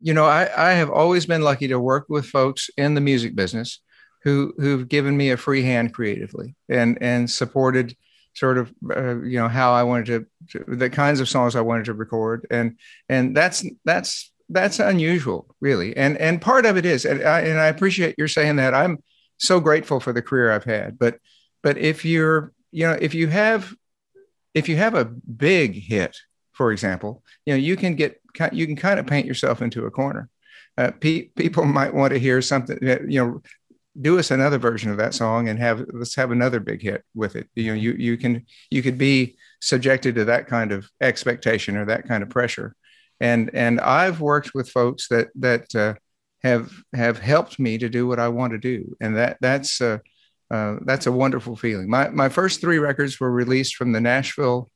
[0.01, 3.35] You know, I, I have always been lucky to work with folks in the music
[3.35, 3.81] business
[4.25, 7.97] who who've given me a free hand creatively and and supported
[8.35, 11.63] sort of uh, you know how I wanted to, to the kinds of songs I
[11.63, 12.79] wanted to record, and
[13.09, 15.97] and that's that's that's unusual, really.
[15.97, 18.75] And and part of it is, and I, and I appreciate you're saying that.
[18.75, 18.99] I'm
[19.38, 20.99] so grateful for the career I've had.
[20.99, 21.18] But
[21.62, 23.75] but if you're you know if you have
[24.55, 26.16] if you have a big hit,
[26.53, 28.20] for example, you know you can get
[28.53, 30.29] you can kind of paint yourself into a corner.
[30.79, 33.42] Uh, pe- people might want to hear something you know
[34.01, 37.35] do us another version of that song and have let's have another big hit with
[37.35, 41.77] it you know you you can you could be subjected to that kind of expectation
[41.77, 42.75] or that kind of pressure
[43.20, 45.94] and and i've worked with folks that that uh,
[46.47, 49.99] have have helped me to do what I want to do, and that that's uh,
[50.51, 51.91] uh, that's a wonderful feeling.
[51.91, 54.71] My my first three records were released from the Nashville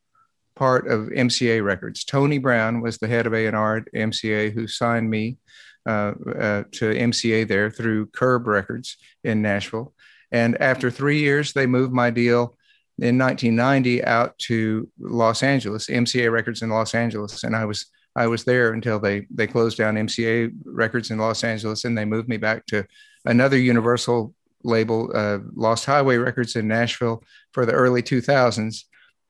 [0.57, 2.05] part of MCA Records.
[2.05, 5.39] Tony Brown was the head of A&R at MCA who signed me
[5.87, 9.95] uh, uh to MCA there through Curb Records in Nashville.
[10.33, 12.57] And after three years, they moved my deal
[12.99, 17.87] in 1990 out to Los Angeles, MCA Records in Los Angeles, and I was
[18.21, 22.05] I was there until they they closed down MCA Records in Los Angeles, and they
[22.05, 22.85] moved me back to
[23.25, 28.85] another Universal label, uh, Lost Highway Records in Nashville for the early 2000s,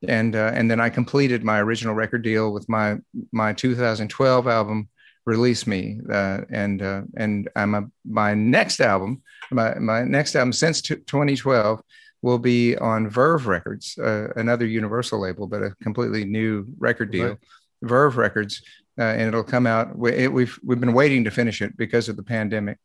[0.09, 2.97] and uh, and then I completed my original record deal with my
[3.31, 4.89] my 2012 album,
[5.25, 9.23] Release Me, uh, and uh, and I'm a, my next album,
[9.53, 11.81] my my next album since t- 2012
[12.23, 17.29] will be on Verve Records, uh, another Universal label, but a completely new record deal.
[17.29, 17.39] Right.
[17.83, 18.63] Verve Records,
[18.99, 19.97] uh, and it'll come out.
[19.97, 22.79] We, it, we've we've been waiting to finish it because of the pandemic,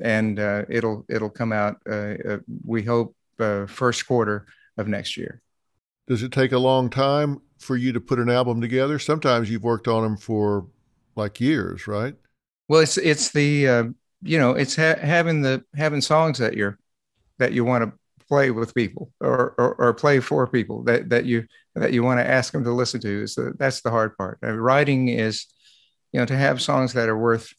[0.00, 1.76] and uh, it'll it'll come out.
[1.88, 5.40] Uh, uh we hope uh, first quarter of next year.
[6.06, 8.98] Does it take a long time for you to put an album together?
[8.98, 10.66] Sometimes you've worked on them for
[11.16, 12.14] like years, right?
[12.68, 13.84] Well, it's it's the uh,
[14.22, 16.78] you know it's ha- having the having songs that you're
[17.38, 17.92] that you want to
[18.28, 22.20] play with people or, or, or play for people that that you that you want
[22.20, 24.38] to ask them to listen to is the, that's the hard part.
[24.42, 25.46] Uh, writing is
[26.12, 27.52] you know to have songs that are worth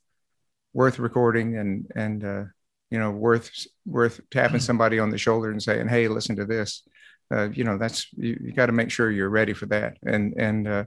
[0.74, 2.44] worth recording and and uh,
[2.90, 3.52] you know worth
[3.86, 6.84] worth tapping somebody on the shoulder and saying hey listen to this.
[7.34, 9.98] Uh, you know that's you, you got to make sure you're ready for that.
[10.06, 10.86] And and uh,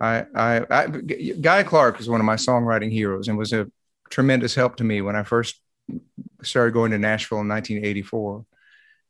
[0.00, 3.70] I, I, I guy clark is one of my songwriting heroes and was a
[4.10, 5.60] tremendous help to me when i first
[6.42, 8.44] started going to nashville in 1984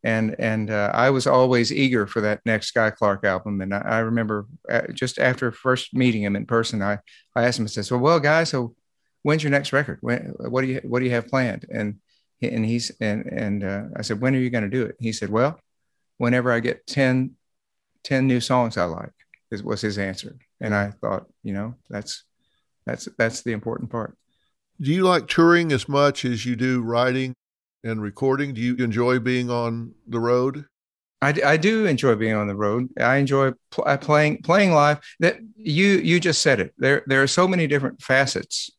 [0.06, 3.60] and and uh, I was always eager for that next Guy Clark album.
[3.60, 6.98] And I, I, remember uh, just after first meeting him in person, I
[7.34, 8.76] I asked him, I said, "So well, guy, so
[9.24, 9.98] when's your next record?
[10.02, 11.96] When, what do you what do you have planned?" And
[12.40, 15.12] and he's and and uh, I said, "When are you going to do it?" He
[15.12, 15.58] said, "Well,
[16.18, 17.32] whenever I get 10,
[18.04, 19.10] 10 new songs I like."
[19.50, 22.24] Is, was his answer, and I thought, you know, that's
[22.84, 24.16] that's that's the important part.
[24.80, 27.34] Do you like touring as much as you do writing?
[27.84, 28.54] And recording?
[28.54, 30.64] Do you enjoy being on the road?
[31.22, 32.88] I, I do enjoy being on the road.
[33.00, 34.98] I enjoy pl- uh, playing playing live.
[35.20, 36.74] That you you just said it.
[36.78, 38.70] There there are so many different facets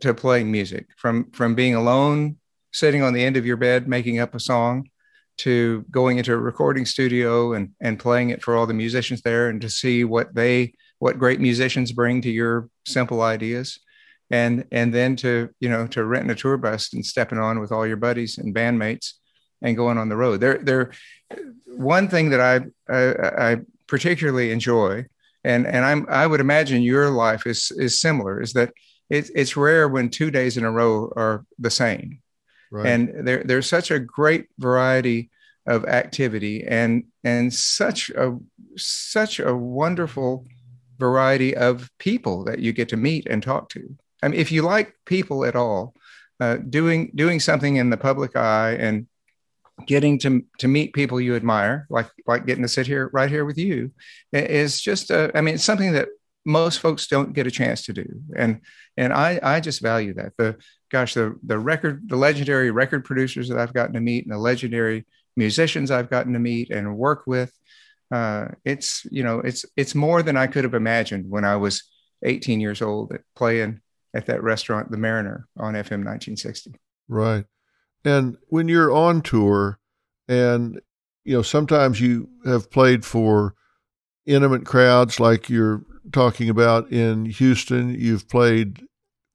[0.00, 0.86] to playing music.
[0.96, 2.38] From from being alone,
[2.72, 4.88] sitting on the end of your bed making up a song,
[5.38, 9.48] to going into a recording studio and and playing it for all the musicians there
[9.48, 13.80] and to see what they what great musicians bring to your simple ideas
[14.30, 17.72] and and then to you know to renting a tour bus and stepping on with
[17.72, 19.12] all your buddies and bandmates
[19.62, 20.90] and going on the road there there
[21.66, 22.60] one thing that I,
[22.92, 23.56] I, I
[23.86, 25.04] particularly enjoy
[25.44, 28.72] and and i'm i would imagine your life is is similar is that
[29.10, 32.20] it, it's rare when two days in a row are the same
[32.74, 32.86] Right.
[32.86, 35.30] And there, there's such a great variety
[35.64, 38.36] of activity and and such a
[38.76, 40.44] such a wonderful
[40.98, 43.96] variety of people that you get to meet and talk to.
[44.24, 45.94] I mean, if you like people at all,
[46.40, 49.06] uh, doing doing something in the public eye and
[49.86, 53.44] getting to to meet people you admire, like like getting to sit here right here
[53.44, 53.92] with you,
[54.32, 56.08] is just a, I mean, it's something that
[56.46, 58.62] most folks don't get a chance to do, and
[58.96, 60.56] and I I just value that the
[60.90, 64.38] gosh, the the record, the legendary record producers that I've gotten to meet, and the
[64.38, 65.06] legendary
[65.36, 67.52] musicians I've gotten to meet and work with.
[68.10, 71.82] Uh, it's you know, it's it's more than I could have imagined when I was
[72.22, 73.80] 18 years old at playing
[74.14, 76.74] at that restaurant, the Mariner, on FM 1960.
[77.08, 77.44] Right,
[78.04, 79.78] and when you're on tour,
[80.28, 80.80] and
[81.24, 83.54] you know, sometimes you have played for
[84.26, 87.94] intimate crowds like you're talking about in Houston.
[87.94, 88.82] You've played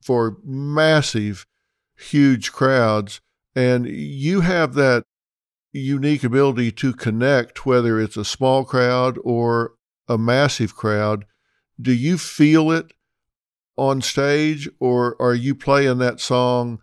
[0.02, 1.46] for massive
[1.98, 3.20] huge crowds.
[3.54, 5.04] And you have that
[5.72, 9.74] unique ability to connect, whether it's a small crowd or
[10.08, 11.26] a massive crowd.
[11.80, 12.92] Do you feel it
[13.80, 16.80] on stage, or are you playing that song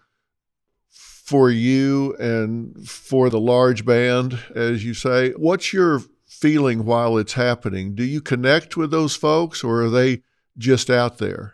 [0.90, 5.30] for you and for the large band, as you say?
[5.34, 7.94] What's your feeling while it's happening?
[7.94, 10.24] Do you connect with those folks, or are they
[10.58, 11.54] just out there?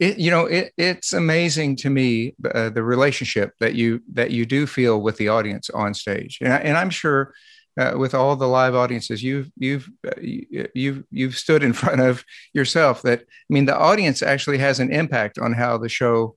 [0.00, 4.44] it, you know it, it's amazing to me uh, the relationship that you that you
[4.44, 7.32] do feel with the audience on stage and, I, and i'm sure
[7.78, 12.24] uh, with all the live audiences you've you've uh, you've you've stood in front of
[12.52, 16.36] yourself that i mean the audience actually has an impact on how the show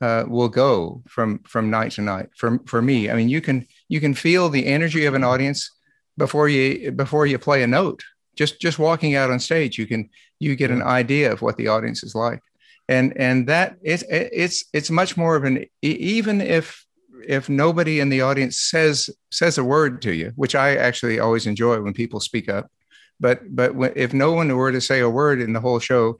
[0.00, 3.10] uh, will go from from night to night for for me.
[3.10, 5.70] I mean you can you can feel the energy of an audience
[6.18, 8.02] before you before you play a note.
[8.36, 11.68] Just just walking out on stage you can you get an idea of what the
[11.68, 12.40] audience is like.
[12.88, 16.84] And and that it's it's it's much more of an even if
[17.28, 21.46] if nobody in the audience says says a word to you which i actually always
[21.46, 22.70] enjoy when people speak up
[23.20, 26.16] but but if no one were to say a word in the whole show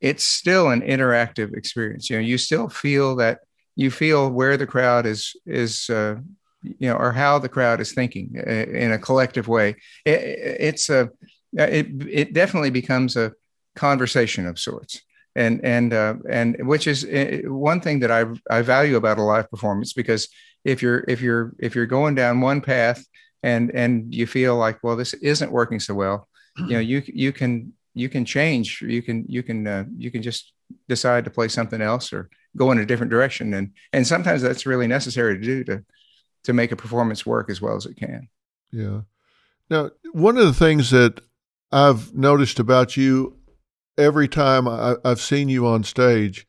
[0.00, 2.08] it's still an interactive experience.
[2.08, 3.40] You know you still feel that
[3.76, 6.16] you feel where the crowd is is uh,
[6.62, 9.76] you know or how the crowd is thinking uh, in a collective way.
[10.04, 10.20] It,
[10.60, 11.10] it's a
[11.52, 13.32] it, it definitely becomes a
[13.74, 15.02] conversation of sorts
[15.38, 19.22] and and uh, and which is uh, one thing that I I value about a
[19.22, 20.28] live performance because
[20.64, 23.04] if you're if you're if you're going down one path
[23.42, 26.28] and and you feel like well this isn't working so well
[26.66, 28.80] you know you you can you can change.
[28.80, 30.52] You can you can uh, you can just
[30.88, 33.54] decide to play something else or go in a different direction.
[33.54, 35.84] And and sometimes that's really necessary to do to
[36.44, 38.28] to make a performance work as well as it can.
[38.70, 39.00] Yeah.
[39.68, 41.20] Now one of the things that
[41.70, 43.37] i've noticed about you
[43.98, 46.46] every time I, I've seen you on stage,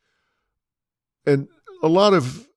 [1.25, 1.47] and
[1.83, 2.47] a lot of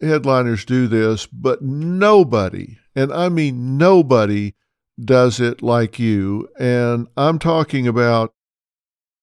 [0.00, 4.54] headliners do this, but nobody, and I mean nobody,
[5.02, 6.48] does it like you.
[6.58, 8.34] And I'm talking about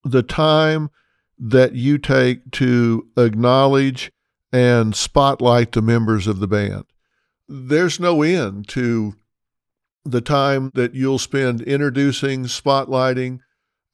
[0.04, 0.90] the time
[1.40, 4.12] that you take to acknowledge
[4.52, 6.86] and spotlight the members of the band.
[7.48, 9.16] There's no end to
[10.06, 13.40] the time that you'll spend introducing, spotlighting,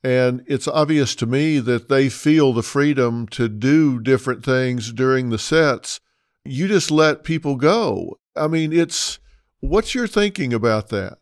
[0.04, 5.30] and it's obvious to me that they feel the freedom to do different things during
[5.30, 6.00] the sets.
[6.46, 8.20] You just let people go.
[8.36, 9.20] I mean, it's
[9.60, 11.18] what's your thinking about that?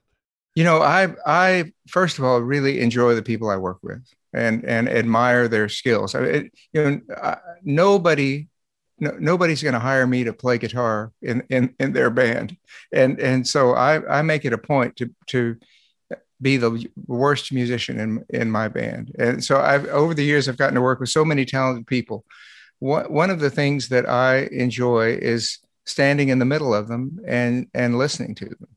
[0.55, 4.63] You know, I I first of all really enjoy the people I work with and
[4.65, 6.13] and admire their skills.
[6.15, 8.47] I it, you know, I, nobody
[8.99, 12.57] no, nobody's going to hire me to play guitar in, in in their band,
[12.91, 15.57] and and so I I make it a point to to
[16.41, 19.15] be the worst musician in in my band.
[19.17, 22.25] And so I've over the years I've gotten to work with so many talented people.
[22.79, 27.19] One one of the things that I enjoy is standing in the middle of them
[27.25, 28.67] and and listening to them.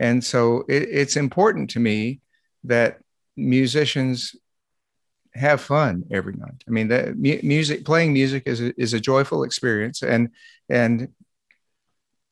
[0.00, 2.20] And so it, it's important to me
[2.64, 2.98] that
[3.36, 4.34] musicians
[5.34, 6.62] have fun every night.
[6.66, 10.30] I mean, the music, playing music is a, is a joyful experience, and
[10.68, 11.08] and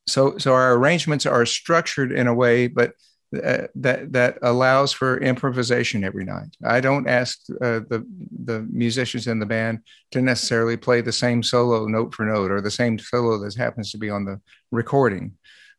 [0.06, 2.92] so so our arrangements are structured in a way, but
[3.34, 6.56] uh, that that allows for improvisation every night.
[6.64, 8.06] I don't ask uh, the
[8.44, 9.80] the musicians in the band
[10.10, 13.90] to necessarily play the same solo note for note or the same solo that happens
[13.92, 15.32] to be on the recording.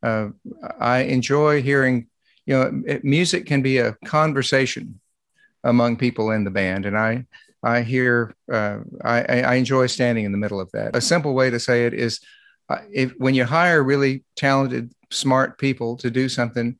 [0.04, 0.30] uh,
[0.80, 2.08] I enjoy hearing.
[2.46, 5.00] You know, it, music can be a conversation
[5.64, 7.26] among people in the band, and I
[7.64, 10.96] I hear uh, I, I enjoy standing in the middle of that.
[10.96, 12.20] A simple way to say it is,
[12.70, 16.78] uh, if when you hire really talented, smart people to do something,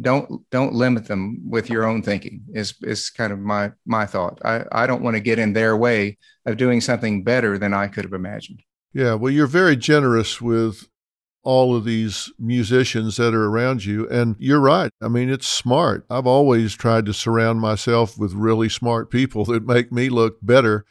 [0.00, 2.42] don't don't limit them with your own thinking.
[2.52, 4.38] Is is kind of my my thought.
[4.44, 7.88] I I don't want to get in their way of doing something better than I
[7.88, 8.62] could have imagined.
[8.92, 10.88] Yeah, well, you're very generous with
[11.46, 14.08] all of these musicians that are around you.
[14.08, 14.90] And you're right.
[15.00, 16.04] I mean, it's smart.
[16.10, 20.84] I've always tried to surround myself with really smart people that make me look better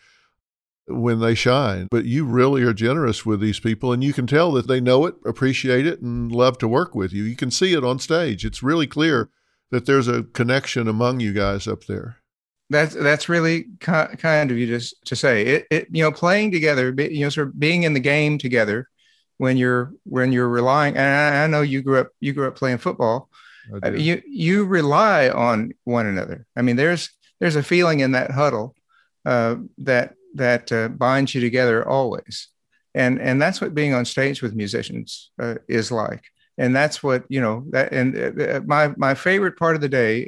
[0.88, 1.88] when they shine.
[1.90, 5.06] But you really are generous with these people, and you can tell that they know
[5.06, 7.24] it, appreciate it, and love to work with you.
[7.24, 8.46] You can see it on stage.
[8.46, 9.30] It's really clear
[9.72, 12.18] that there's a connection among you guys up there.
[12.70, 15.88] That's that's really kind of you just to say it, it.
[15.92, 18.90] You know, playing together, you know, sort of being in the game together
[19.38, 22.56] when you're when you're relying and I, I know you grew up you grew up
[22.56, 23.30] playing football
[23.84, 27.10] uh, you you rely on one another i mean there's
[27.40, 28.76] there's a feeling in that huddle
[29.26, 32.50] uh, that that uh, binds you together always.
[32.94, 36.24] And and that's what being on stage with musicians uh, is like.
[36.58, 39.90] And that's what you know that and uh, uh, my my favorite part of the
[39.90, 40.26] day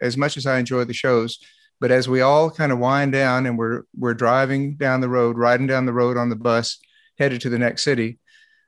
[0.00, 1.40] as much as i enjoy the shows
[1.80, 5.36] but as we all kind of wind down and we're we're driving down the road
[5.36, 6.78] riding down the road on the bus
[7.18, 8.20] headed to the next city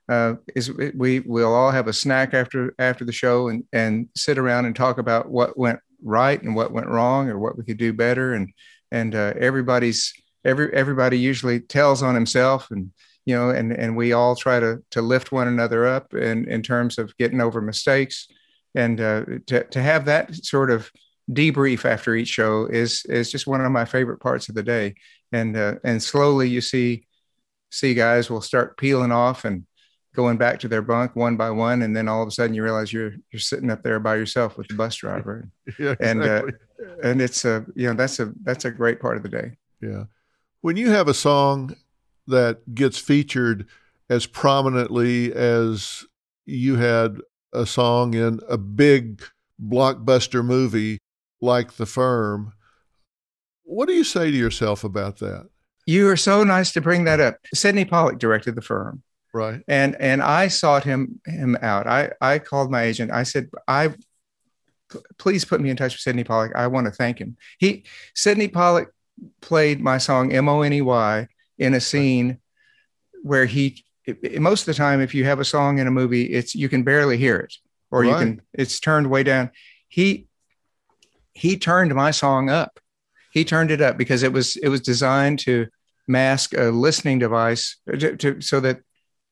[0.09, 4.37] uh, is we we'll all have a snack after after the show and and sit
[4.37, 7.77] around and talk about what went right and what went wrong or what we could
[7.77, 8.33] do better.
[8.33, 8.53] And
[8.91, 10.13] and uh, everybody's
[10.45, 12.91] every everybody usually tells on himself and
[13.25, 16.61] you know and and we all try to to lift one another up in in
[16.61, 18.27] terms of getting over mistakes.
[18.75, 20.91] And uh, to to have that sort of
[21.31, 24.95] debrief after each show is is just one of my favorite parts of the day.
[25.31, 27.07] And uh, and slowly you see
[27.71, 29.65] see guys will start peeling off and
[30.17, 32.63] going back to their bunk one by one, and then all of a sudden you
[32.63, 36.07] realize you're you're sitting up there by yourself with the bus driver, yeah, exactly.
[36.09, 36.43] and uh,
[37.03, 39.57] and it's a you know that's a that's a great part of the day.
[39.79, 40.05] Yeah,
[40.67, 41.73] when you have a song
[42.27, 43.65] that gets featured
[44.09, 46.03] as prominently as
[46.45, 47.21] you had
[47.53, 49.23] a song in a big
[49.65, 50.97] blockbuster movie
[51.39, 52.51] like The Firm,
[53.63, 55.47] what do you say to yourself about that?
[55.85, 57.37] You are so nice to bring that up.
[57.53, 59.03] Sydney Pollack directed the firm.
[59.33, 59.61] Right.
[59.69, 61.87] And and I sought him him out.
[61.87, 63.09] I I called my agent.
[63.13, 63.93] I said, I
[65.17, 66.51] please put me in touch with Sydney Pollack.
[66.57, 67.37] I want to thank him.
[67.57, 68.89] He Sydney Pollack
[69.41, 72.39] played my song M O N E Y in a scene
[73.23, 73.83] where he
[74.39, 76.83] most of the time if you have a song in a movie it's you can
[76.83, 77.53] barely hear it
[77.91, 78.09] or right.
[78.09, 79.51] you can it's turned way down.
[79.87, 80.27] He
[81.33, 82.79] he turned my song up.
[83.31, 85.67] He turned it up because it was it was designed to
[86.07, 88.79] mask a listening device uh, to, to, so that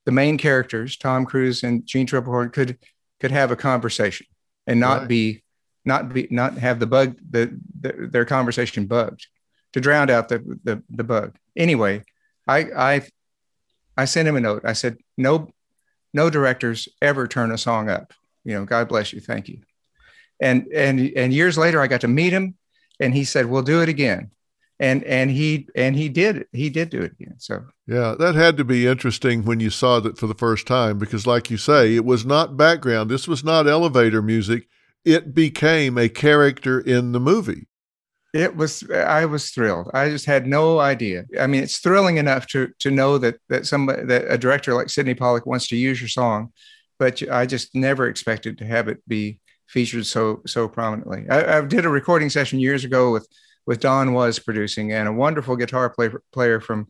[0.06, 2.78] the main characters, Tom Cruise and Jeanne Tripplehorn, could
[3.20, 4.28] could have a conversation
[4.68, 5.08] and not right.
[5.08, 5.44] be
[5.84, 9.28] not be not have the bug the, the, their conversation bugged
[9.76, 11.36] to drown out the, the the bug.
[11.54, 12.02] Anyway,
[12.48, 13.02] I I
[13.98, 14.62] I sent him a note.
[14.64, 15.50] I said no
[16.14, 18.14] no directors ever turn a song up.
[18.46, 19.60] You know, God bless you, thank you.
[20.40, 22.56] And and and years later, I got to meet him,
[23.02, 24.32] and he said, "We'll do it again."
[24.78, 28.58] and and he and he did he did do it again so yeah that had
[28.58, 31.96] to be interesting when you saw that for the first time because like you say
[31.96, 34.68] it was not background this was not elevator music
[35.06, 37.70] it became a character in the movie
[38.36, 42.46] it was i was thrilled i just had no idea i mean it's thrilling enough
[42.46, 46.02] to to know that that somebody that a director like Sydney Pollack wants to use
[46.02, 46.52] your song
[47.00, 51.62] but i just never expected to have it be featured so so prominently I, I
[51.62, 53.28] did a recording session years ago with
[53.66, 56.88] with Don Was producing, and a wonderful guitar play, player from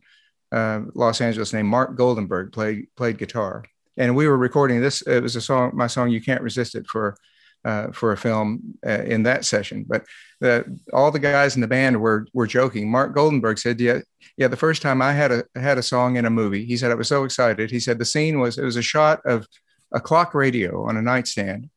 [0.52, 3.64] uh, Los Angeles named Mark Goldenberg played played guitar.
[3.96, 5.02] And we were recording this.
[5.02, 7.16] It was a song, my song "You Can't Resist It" for
[7.66, 9.84] uh, for a film uh, in that session.
[9.86, 10.06] But
[10.40, 12.90] the, all the guys in the band were were joking.
[12.90, 14.00] Mark Goldenberg said, "Yeah,
[14.36, 16.92] yeah." The first time I had a had a song in a movie, he said
[16.92, 17.70] I was so excited.
[17.70, 19.48] He said the scene was it was a shot of
[19.92, 21.68] a clock radio on a nightstand.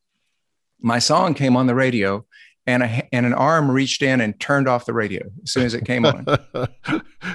[0.80, 2.26] My song came on the radio,
[2.68, 5.74] and a, and an arm reached in and turned off the radio as soon as
[5.74, 6.26] it came on.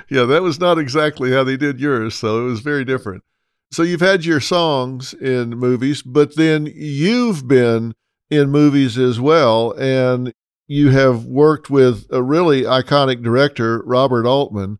[0.09, 3.25] yeah, that was not exactly how they did yours, so it was very different.
[3.73, 7.95] So you've had your songs in movies, but then you've been
[8.31, 10.33] in movies as well, and
[10.66, 14.79] you have worked with a really iconic director, Robert Altman.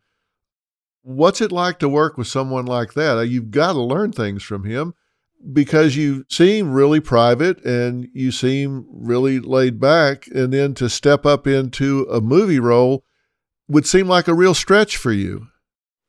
[1.03, 3.19] What's it like to work with someone like that?
[3.19, 4.95] Uh, you've got to learn things from him
[5.53, 10.27] because you seem really private and you seem really laid back.
[10.29, 13.05] And then to step up into a movie role
[13.69, 15.49] would seem like a real stretch for you.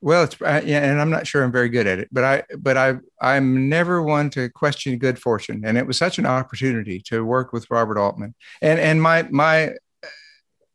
[0.05, 2.43] Well, it's uh, yeah, and I'm not sure I'm very good at it, but I
[2.59, 6.99] but I I'm never one to question good fortune, and it was such an opportunity
[7.07, 9.71] to work with Robert Altman, and and my my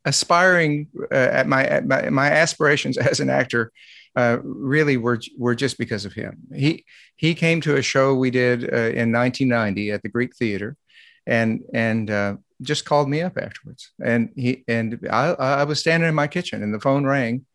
[0.05, 3.71] aspiring uh, at, my, at my my aspirations as an actor
[4.17, 6.39] uh, really were were just because of him.
[6.53, 10.77] He he came to a show we did uh, in 1990 at the Greek Theater,
[11.25, 13.93] and and uh, just called me up afterwards.
[14.03, 17.47] And he and I I was standing in my kitchen, and the phone rang,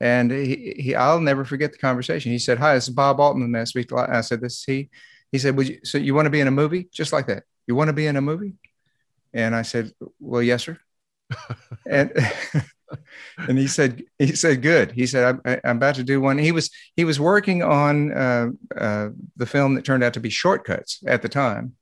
[0.00, 2.32] and he, he I'll never forget the conversation.
[2.32, 3.54] He said, "Hi, this is Bob Altman.
[3.54, 4.90] I speak?" I said, "This is he."
[5.30, 5.80] He said, "Would you?
[5.84, 7.44] So you want to be in a movie just like that?
[7.66, 8.54] You want to be in a movie?"
[9.32, 10.78] And I said, "Well, yes, sir."
[11.86, 12.12] and
[13.38, 16.52] and he said he said good he said I'm, I'm about to do one he
[16.52, 20.64] was he was working on uh, uh, the film that turned out to be Short
[20.64, 21.74] Cuts at the time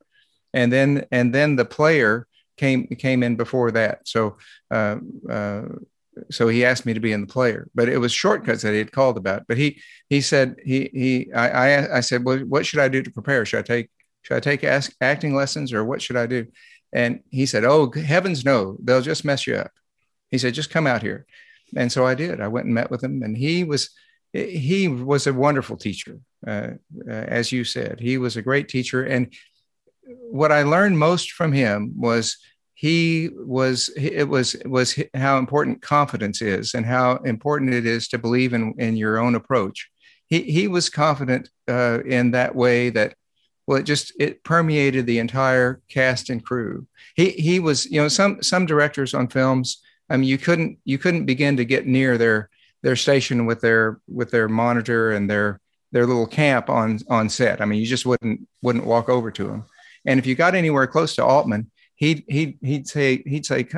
[0.53, 4.37] and then and then the player came came in before that so
[4.71, 4.97] uh,
[5.31, 5.63] uh,
[6.31, 8.73] so he asked me to be in the player but it was Short Cuts that
[8.73, 12.39] he had called about but he he said he he I I, I said well
[12.39, 13.91] what should I do to prepare should I take
[14.23, 16.47] should I take ask, acting lessons or what should I do
[16.93, 19.73] and he said, Oh, heavens no, they'll just mess you up.
[20.31, 21.27] He said, Just come out here.
[21.77, 22.41] And so I did.
[22.41, 23.91] I went and met with him, and he was
[24.33, 26.71] he was a wonderful teacher, uh,
[27.07, 28.01] uh, as you said.
[28.01, 29.33] He was a great teacher, and
[30.31, 32.39] what I learned most from him was
[32.79, 38.19] he was it was was how important confidence is, and how important it is to
[38.19, 39.91] believe in in your own approach.
[40.29, 43.17] He he was confident uh, in that way that
[43.67, 46.87] well it just it permeated the entire cast and crew.
[47.17, 50.99] He he was you know some some directors on films i mean you couldn't you
[50.99, 52.49] couldn't begin to get near their
[52.85, 55.61] their station with their with their monitor and their
[55.91, 57.61] their little camp on on set.
[57.61, 59.65] I mean you just wouldn't wouldn't walk over to them
[60.07, 63.69] and if you got anywhere close to altman he'd he'd he'd say he'd say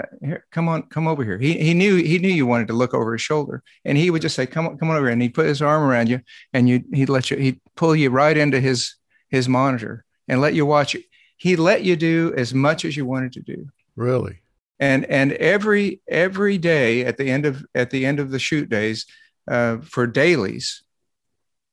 [0.51, 3.13] come on come over here he, he knew he knew you wanted to look over
[3.13, 5.13] his shoulder and he would just say come on come on over here.
[5.13, 6.21] and he'd put his arm around you
[6.53, 8.95] and you he'd let you he'd pull you right into his
[9.31, 11.05] his monitor and let you watch it.
[11.37, 13.69] He let you do as much as you wanted to do.
[13.97, 14.41] Really?
[14.79, 18.69] And and every every day at the end of at the end of the shoot
[18.69, 19.07] days
[19.49, 20.83] uh, for dailies,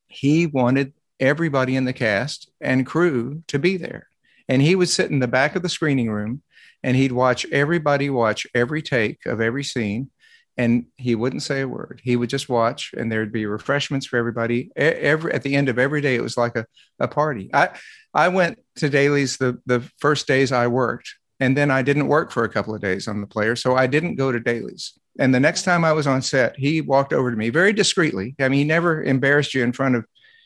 [0.08, 4.07] he wanted everybody in the cast and crew to be there.
[4.50, 6.42] And he would sit in the back of the screening room
[6.84, 10.10] and he'd watch everybody watch every take of every scene
[10.58, 12.02] and he wouldn't say a word.
[12.04, 14.72] He would just watch, and there'd be refreshments for everybody.
[14.76, 16.66] Every at the end of every day, it was like a,
[17.00, 17.50] a party.
[17.54, 17.70] I
[18.14, 22.32] I went to dailies the the first days I worked, and then I didn't work
[22.32, 24.94] for a couple of days on the player, so I didn't go to dailies.
[25.20, 28.36] And the next time I was on set, he walked over to me very discreetly.
[28.40, 30.06] I mean, he never embarrassed you in front of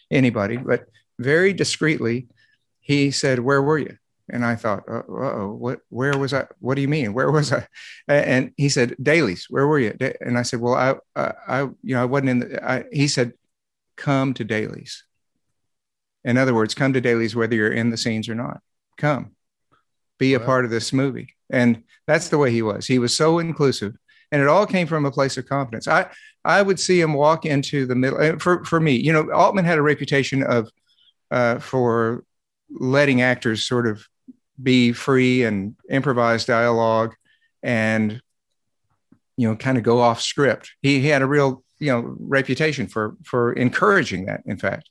[0.09, 0.85] anybody, but
[1.19, 2.27] very discreetly,
[2.81, 3.97] he said, "Where were you?"
[4.31, 6.47] And I thought, oh, what, where was I?
[6.59, 7.13] What do you mean?
[7.13, 7.67] Where was I?
[8.07, 9.95] And he said, dailies, where were you?
[10.21, 10.73] And I said, well,
[11.15, 13.33] I, I, you know, I wasn't in the, I, he said,
[13.97, 15.03] come to dailies.
[16.23, 18.61] In other words, come to dailies, whether you're in the scenes or not,
[18.97, 19.35] come
[20.17, 20.45] be a wow.
[20.45, 21.35] part of this movie.
[21.49, 22.87] And that's the way he was.
[22.87, 23.97] He was so inclusive
[24.31, 25.89] and it all came from a place of confidence.
[25.89, 26.09] I,
[26.45, 29.77] I would see him walk into the middle for, for me, you know, Altman had
[29.77, 30.69] a reputation of,
[31.31, 32.23] uh, for
[32.73, 34.05] letting actors sort of
[34.61, 37.15] be free and improvise dialogue
[37.63, 38.21] and
[39.37, 40.71] you know kind of go off script.
[40.81, 44.89] He, he had a real you know reputation for for encouraging that in fact.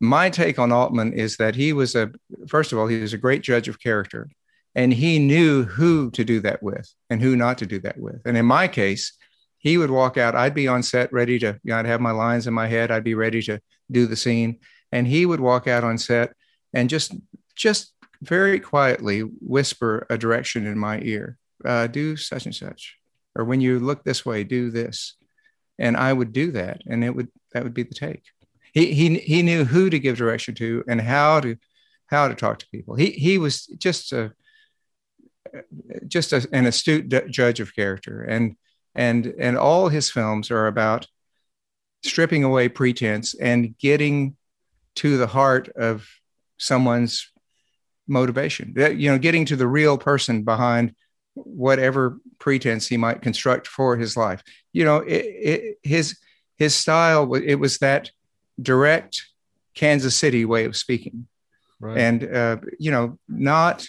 [0.00, 2.10] My take on altman is that he was a
[2.46, 4.28] first of all he was a great judge of character
[4.74, 8.20] and he knew who to do that with and who not to do that with.
[8.24, 9.18] And in my case
[9.58, 12.12] he would walk out i'd be on set ready to you know, i'd have my
[12.12, 13.60] lines in my head i'd be ready to
[13.90, 14.58] do the scene
[14.92, 16.32] and he would walk out on set
[16.72, 17.14] and just
[17.54, 21.38] just very quietly whisper a direction in my ear.
[21.64, 22.96] Uh, do such and such.
[23.34, 25.14] Or when you look this way do this.
[25.80, 28.24] And i would do that and it would that would be the take.
[28.72, 31.56] He he, he knew who to give direction to and how to
[32.06, 32.94] how to talk to people.
[32.96, 34.32] He he was just a
[36.06, 38.22] just a, an astute judge of character.
[38.22, 38.56] And
[38.94, 41.06] and and all his films are about
[42.04, 44.36] stripping away pretense and getting
[44.96, 46.08] to the heart of
[46.58, 47.30] someone's
[48.06, 48.74] motivation.
[48.76, 50.94] You know getting to the real person behind
[51.34, 54.42] whatever pretense he might construct for his life.
[54.72, 56.18] You know it, it, his
[56.56, 58.10] his style it was that
[58.60, 59.22] direct
[59.74, 61.26] kansas city way of speaking.
[61.80, 61.96] Right.
[61.96, 63.86] and uh, you know not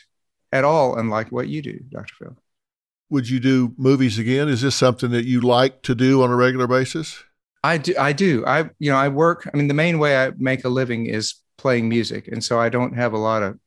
[0.52, 2.38] at all unlike what you do dr phil.
[3.10, 4.48] Would you do movies again?
[4.48, 7.24] Is this something that you like to do on a regular basis?
[7.64, 8.46] I do i do.
[8.46, 11.36] I you know i work i mean the main way i make a living is
[11.60, 13.60] playing music and so i don't have a lot of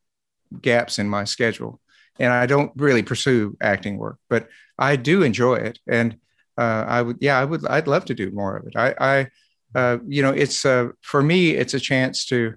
[0.61, 1.79] gaps in my schedule
[2.19, 5.79] and I don't really pursue acting work, but I do enjoy it.
[5.87, 6.17] And
[6.57, 8.75] uh, I would, yeah, I would, I'd love to do more of it.
[8.75, 9.27] I, I,
[9.75, 12.55] uh, you know, it's uh, for me, it's a chance to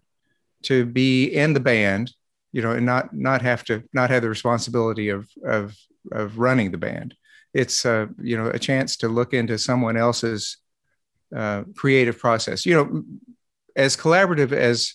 [0.65, 2.13] to be in the band,
[2.53, 5.75] you know, and not not have to not have the responsibility of of
[6.13, 7.15] of running the band.
[7.55, 10.59] It's uh, you know a chance to look into someone else's
[11.35, 12.67] uh, creative process.
[12.67, 13.03] You know,
[13.75, 14.95] as collaborative as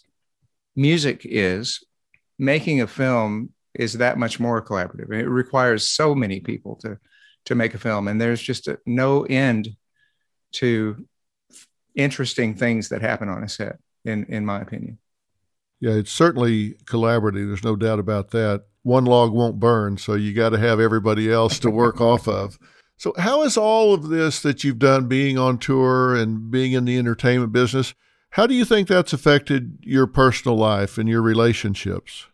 [0.76, 1.84] music is,
[2.38, 5.11] making a film is that much more collaborative.
[5.13, 6.97] It requires so many people to
[7.45, 9.69] to make a film, and there's just a, no end
[10.53, 11.07] to
[11.95, 13.78] interesting things that happen on a set.
[14.05, 14.97] In in my opinion.
[15.80, 17.47] Yeah, it's certainly collaborative.
[17.47, 18.65] There's no doubt about that.
[18.84, 22.57] One log won't burn, so you got to have everybody else to work off of.
[22.97, 26.86] So, how is all of this that you've done, being on tour and being in
[26.86, 27.95] the entertainment business,
[28.32, 32.27] how do you think that's affected your personal life and your relationships?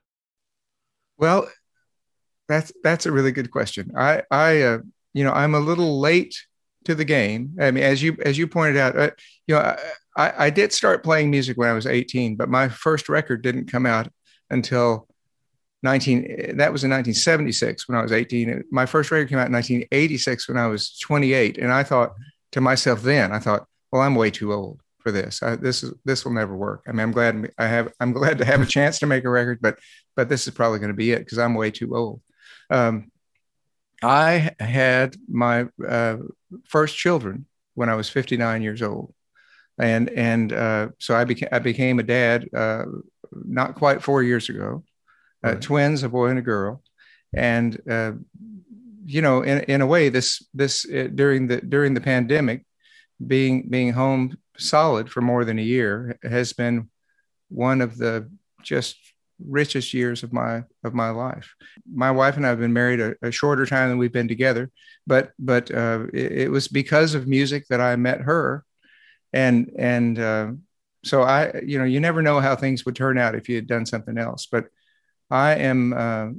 [1.17, 1.49] Well,
[2.47, 3.91] that's that's a really good question.
[3.97, 4.77] I I uh,
[5.13, 6.45] you know I'm a little late
[6.85, 7.55] to the game.
[7.59, 9.09] I mean, as you as you pointed out, uh,
[9.47, 9.75] you know,
[10.15, 13.71] I, I did start playing music when I was 18, but my first record didn't
[13.71, 14.07] come out
[14.51, 15.07] until
[15.81, 16.57] 19.
[16.57, 18.65] That was in 1976 when I was 18.
[18.71, 22.13] My first record came out in 1986 when I was 28, and I thought
[22.51, 25.41] to myself then, I thought, well, I'm way too old for this.
[25.41, 26.83] I, this is this will never work.
[26.87, 27.93] I mean, I'm glad I have.
[27.99, 29.79] I'm glad to have a chance to make a record, but
[30.15, 32.21] but this is probably going to be it because I'm way too old.
[32.69, 33.11] Um,
[34.03, 36.17] I had my uh,
[36.65, 39.13] first children when I was 59 years old
[39.79, 42.85] and and uh, so I became I became a dad uh,
[43.31, 44.83] not quite four years ago,
[45.45, 45.61] uh, right.
[45.61, 46.81] twins, a boy and a girl,
[47.33, 48.13] and uh,
[49.05, 52.65] you know, in in a way, this this uh, during the during the pandemic,
[53.25, 56.89] being being home solid for more than a year has been
[57.49, 58.29] one of the
[58.63, 58.97] just
[59.45, 61.55] richest years of my of my life.
[61.91, 64.71] My wife and I have been married a, a shorter time than we've been together,
[65.05, 68.63] but but uh, it, it, was because of music that I met her,
[69.33, 70.51] and and uh,
[71.03, 73.67] so I, you know, you never know how things would turn out if you had
[73.67, 74.47] done something else.
[74.51, 74.65] But
[75.29, 76.29] I am uh,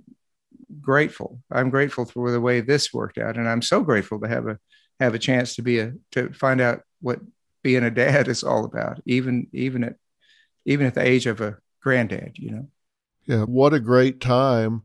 [0.81, 1.41] grateful.
[1.51, 4.59] I'm grateful for the way this worked out, and I'm so grateful to have a
[5.01, 7.21] have a chance to be a to find out what
[7.63, 9.97] being a dad is all about, even even at
[10.65, 12.33] even at the age of a granddad.
[12.37, 12.69] You know.
[13.27, 14.83] Yeah, what a great time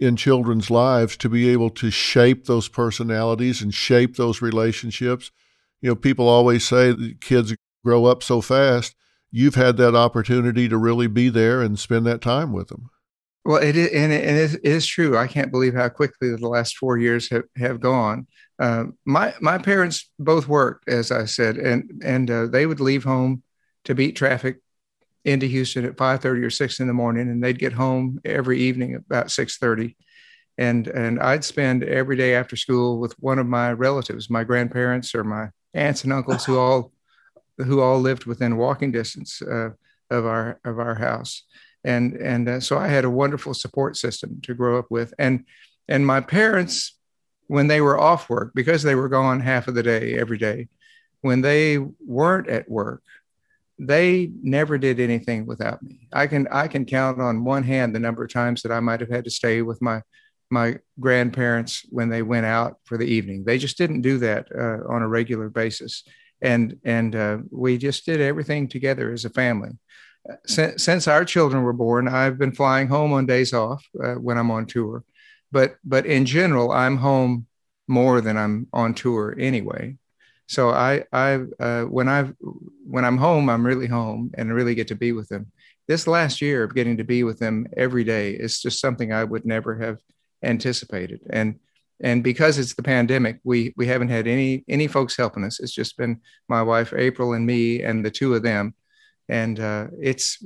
[0.00, 5.30] in children's lives to be able to shape those personalities and shape those relationships
[5.84, 7.54] you know, people always say kids
[7.84, 8.96] grow up so fast.
[9.30, 12.88] You've had that opportunity to really be there and spend that time with them.
[13.44, 15.18] Well, it is, and it is, it is true.
[15.18, 18.26] I can't believe how quickly the last four years have, have gone.
[18.58, 23.04] Uh, my my parents both worked, as I said, and and uh, they would leave
[23.04, 23.42] home
[23.84, 24.60] to beat traffic
[25.24, 28.60] into Houston at five thirty or six in the morning, and they'd get home every
[28.60, 29.96] evening about six thirty,
[30.56, 35.14] and and I'd spend every day after school with one of my relatives, my grandparents
[35.14, 36.92] or my aunts and uncles who all
[37.58, 39.70] who all lived within walking distance uh,
[40.10, 41.42] of our of our house,
[41.84, 45.44] and and uh, so I had a wonderful support system to grow up with, and
[45.88, 46.96] and my parents
[47.46, 50.68] when they were off work because they were gone half of the day every day,
[51.20, 53.02] when they weren't at work,
[53.78, 56.08] they never did anything without me.
[56.12, 59.00] I can I can count on one hand the number of times that I might
[59.00, 60.02] have had to stay with my
[60.50, 63.44] my grandparents when they went out for the evening.
[63.44, 66.04] They just didn't do that uh, on a regular basis,
[66.40, 69.70] and and uh, we just did everything together as a family.
[70.46, 74.38] Since, since, our children were born, I've been flying home on days off uh, when
[74.38, 75.04] I'm on tour,
[75.52, 77.46] but but in general, I'm home
[77.86, 79.96] more than I'm on tour anyway.
[80.46, 82.32] So I I uh, when I
[82.86, 85.52] when I'm home, I'm really home and really get to be with them.
[85.88, 89.24] This last year of getting to be with them every day is just something I
[89.24, 89.98] would never have
[90.42, 91.20] anticipated.
[91.30, 91.58] And
[92.00, 95.60] and because it's the pandemic, we we haven't had any any folks helping us.
[95.60, 98.74] It's just been my wife April and me and the two of them,
[99.28, 100.42] and uh, it's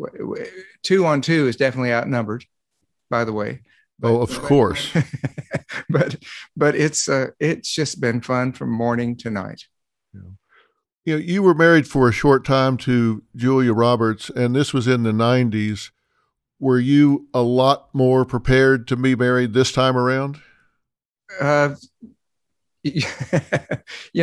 [0.83, 2.45] two on two is definitely outnumbered,
[3.11, 3.61] by the way.
[3.99, 4.93] But, oh, of course.
[5.89, 6.17] but
[6.57, 9.65] but it's uh, it's just been fun from morning to night.
[10.15, 10.21] Yeah.
[11.05, 14.87] You know, you were married for a short time to Julia Roberts, and this was
[14.87, 15.91] in the '90s
[16.61, 20.41] were you a lot more prepared to be married this time around?
[21.41, 21.75] Uh,
[22.83, 23.05] you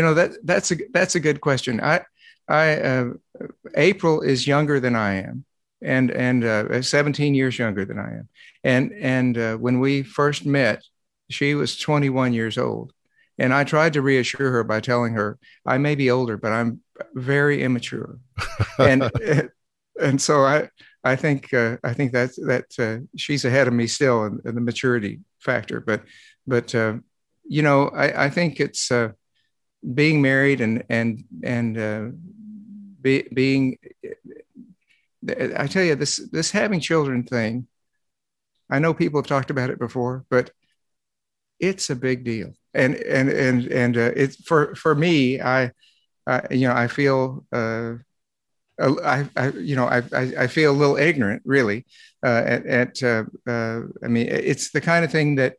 [0.01, 1.79] know that that's a that's a good question.
[1.81, 2.01] I
[2.47, 3.05] I uh,
[3.75, 5.45] April is younger than I am,
[5.81, 8.29] and and uh, 17 years younger than I am,
[8.63, 10.83] and and uh, when we first met,
[11.29, 12.93] she was 21 years old,
[13.37, 16.81] and I tried to reassure her by telling her I may be older, but I'm
[17.13, 18.19] very immature,
[18.79, 19.11] and
[20.01, 20.69] and so I
[21.03, 24.55] I think uh, I think that that uh, she's ahead of me still in, in
[24.55, 25.79] the maturity factor.
[25.79, 26.03] But
[26.47, 26.95] but uh,
[27.47, 29.09] you know I, I think it's uh,
[29.93, 32.05] being married and and and uh,
[33.05, 33.77] be, being,
[35.57, 37.67] I tell you, this this having children thing.
[38.69, 40.51] I know people have talked about it before, but
[41.59, 42.53] it's a big deal.
[42.73, 45.39] And and and and uh, it's for for me.
[45.39, 45.71] I,
[46.49, 47.45] you know I feel.
[47.53, 47.93] Uh,
[48.77, 50.03] I, I, you know, I,
[50.37, 51.85] I, feel a little ignorant, really.
[52.21, 55.55] Uh, at, at uh, uh, I mean, it's the kind of thing that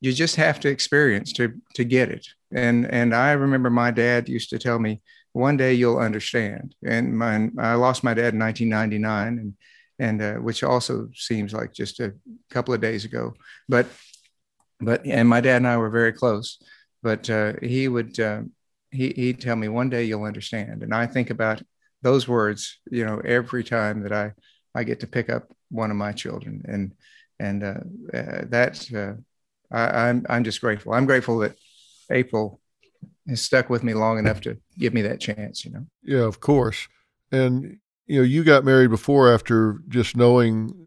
[0.00, 2.24] you just have to experience to to get it.
[2.52, 5.02] And and I remember my dad used to tell me,
[5.32, 6.74] one day you'll understand.
[6.84, 9.54] And my, I lost my dad in 1999, and
[9.98, 12.14] and uh, which also seems like just a
[12.50, 13.34] couple of days ago.
[13.68, 13.86] But
[14.80, 16.58] but and my dad and I were very close.
[17.02, 18.42] But uh, he would uh,
[18.90, 21.62] he he'd tell me one day you'll understand, and I think about
[22.02, 24.32] those words, you know, every time that I
[24.74, 26.92] I get to pick up one of my children, and
[27.38, 29.14] and uh, uh, that uh,
[29.74, 30.92] I, I'm I'm just grateful.
[30.92, 31.56] I'm grateful that
[32.10, 32.59] April
[33.30, 35.64] has stuck with me long enough to give me that chance.
[35.64, 35.86] You know.
[36.02, 36.88] Yeah, of course,
[37.32, 40.86] and you know, you got married before after just knowing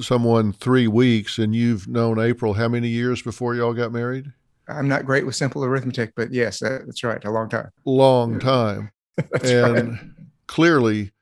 [0.00, 4.32] someone three weeks, and you've known April how many years before y'all got married?
[4.68, 7.24] I'm not great with simple arithmetic, but yes, that, that's right.
[7.24, 7.70] A long time.
[7.84, 8.92] Long time.
[9.42, 10.00] and right.
[10.46, 11.12] clearly,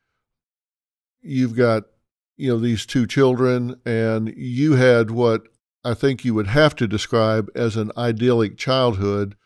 [1.23, 1.85] you've got
[2.37, 5.43] you know these two children, and you had what
[5.85, 9.37] I think you would have to describe as an idyllic childhood,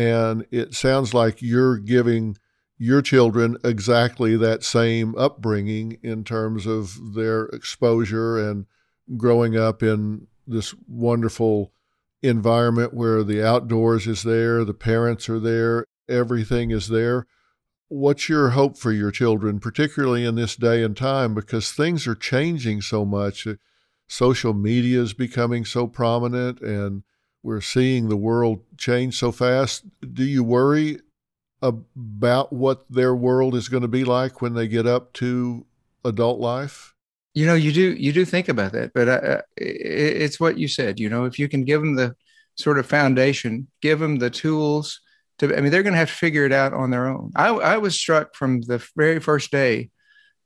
[0.00, 2.38] and it sounds like you're giving
[2.78, 8.64] your children exactly that same upbringing in terms of their exposure and
[9.18, 11.74] growing up in this wonderful
[12.22, 17.26] environment where the outdoors is there, the parents are there, everything is there.
[17.88, 22.14] What's your hope for your children, particularly in this day and time, because things are
[22.14, 23.46] changing so much?
[24.08, 27.02] Social media is becoming so prominent, and
[27.42, 29.84] we're seeing the world change so fast.
[30.14, 31.00] Do you worry
[31.62, 35.66] about what their world is going to be like when they get up to
[36.04, 36.94] adult life?
[37.34, 40.66] You know, you do you do think about that, but uh, uh it's what you
[40.66, 40.98] said.
[40.98, 42.16] You know, if you can give them the
[42.56, 45.00] sort of foundation, give them the tools
[45.38, 45.56] to.
[45.56, 47.30] I mean, they're going to have to figure it out on their own.
[47.36, 49.90] I, I was struck from the very first day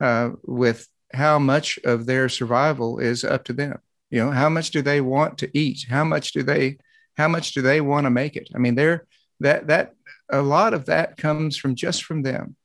[0.01, 3.79] uh, with how much of their survival is up to them.
[4.11, 5.87] You know, how much do they want to eat?
[5.89, 6.79] How much do they
[7.17, 8.49] how much do they want to make it?
[8.55, 9.07] I mean, they're
[9.41, 9.95] that that
[10.31, 12.57] a lot of that comes from just from them,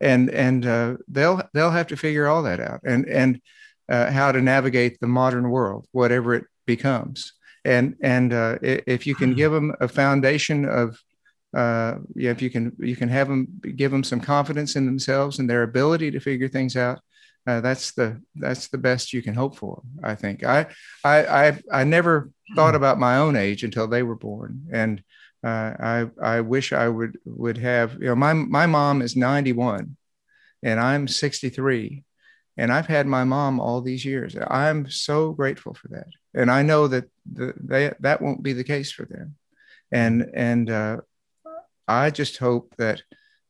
[0.00, 3.40] and and uh, they'll they'll have to figure all that out and and
[3.88, 7.32] uh, how to navigate the modern world, whatever it becomes.
[7.64, 10.98] And and uh, if you can give them a foundation of
[11.56, 15.38] uh, yeah, if you can you can have them give them some confidence in themselves
[15.38, 17.00] and their ability to figure things out.
[17.46, 19.82] Uh, that's the that's the best you can hope for.
[20.02, 20.44] I think.
[20.44, 20.66] I
[21.04, 25.02] I I, I never thought about my own age until they were born, and
[25.42, 29.96] uh, I I wish I would would have you know my my mom is 91
[30.62, 32.04] and I'm 63
[32.56, 34.36] and I've had my mom all these years.
[34.48, 38.64] I'm so grateful for that, and I know that the, they, that won't be the
[38.64, 39.36] case for them,
[39.92, 40.96] and and uh,
[41.86, 43.02] I just hope that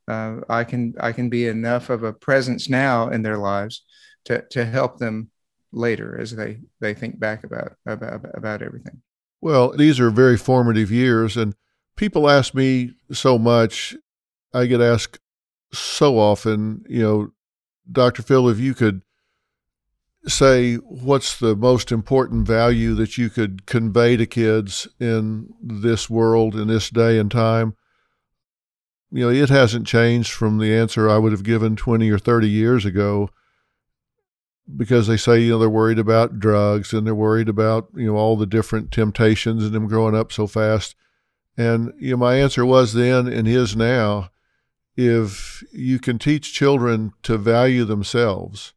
[0.08, 3.84] uh, I can I can be enough of a presence now in their lives
[4.24, 5.30] to to help them
[5.72, 9.02] later as they they think back about about about everything.
[9.40, 11.54] Well, these are very formative years, and
[11.96, 13.96] people ask me so much.
[14.52, 15.20] I get asked
[15.72, 17.32] so often, you know,
[17.90, 18.22] Dr.
[18.22, 19.02] Phil, if you could
[20.26, 26.54] say what's the most important value that you could convey to kids in this world,
[26.54, 27.76] in this day and time,
[29.10, 32.48] you know, it hasn't changed from the answer I would have given 20 or 30
[32.48, 33.30] years ago
[34.76, 38.16] because they say, you know, they're worried about drugs and they're worried about, you know,
[38.16, 40.94] all the different temptations and them growing up so fast.
[41.56, 44.30] And you know, my answer was then and is now
[44.96, 48.74] if you can teach children to value themselves,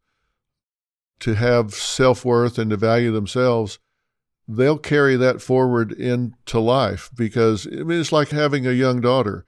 [1.19, 3.79] to have self worth and to value themselves,
[4.47, 9.45] they'll carry that forward into life because I mean, it's like having a young daughter.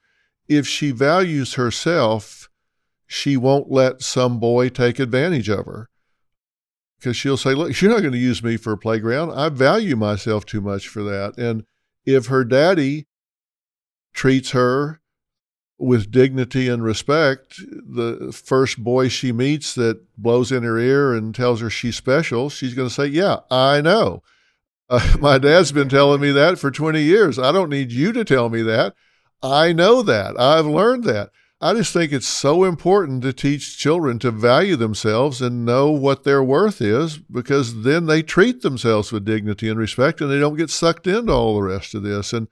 [0.48, 2.48] If she values herself,
[3.06, 5.88] she won't let some boy take advantage of her
[7.04, 9.30] because she'll say, Look, you're not going to use me for a playground.
[9.32, 11.36] I value myself too much for that.
[11.38, 11.64] And
[12.04, 13.06] if her daddy
[14.12, 15.00] treats her
[15.78, 21.34] with dignity and respect, the first boy she meets that blows in her ear and
[21.34, 24.22] tells her she's special, she's going to say, Yeah, I know.
[24.88, 27.38] Uh, my dad's been telling me that for 20 years.
[27.38, 28.94] I don't need you to tell me that.
[29.44, 30.40] I know that.
[30.40, 31.30] I've learned that.
[31.60, 36.24] I just think it's so important to teach children to value themselves and know what
[36.24, 40.56] their worth is because then they treat themselves with dignity and respect and they don't
[40.56, 42.32] get sucked into all the rest of this.
[42.32, 42.48] And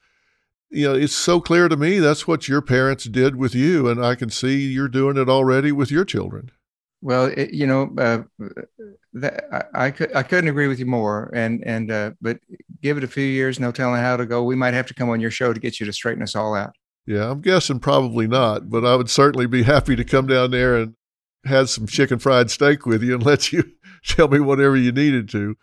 [0.68, 4.03] you know, it's so clear to me that's what your parents did with you, and
[4.05, 6.51] I can see you're doing it already with your children.
[7.03, 8.22] Well, it, you know, uh,
[9.12, 11.30] that, I, I, could I couldn't agree with you more.
[11.34, 12.38] And and uh, but
[12.80, 14.45] give it a few years, no telling how to go.
[14.45, 16.55] We might have to come on your show to get you to straighten us all
[16.55, 16.74] out.
[17.07, 20.77] Yeah, I'm guessing probably not, but I would certainly be happy to come down there
[20.77, 20.95] and
[21.45, 23.65] have some chicken fried steak with you and let you
[24.07, 25.57] tell me whatever you needed to.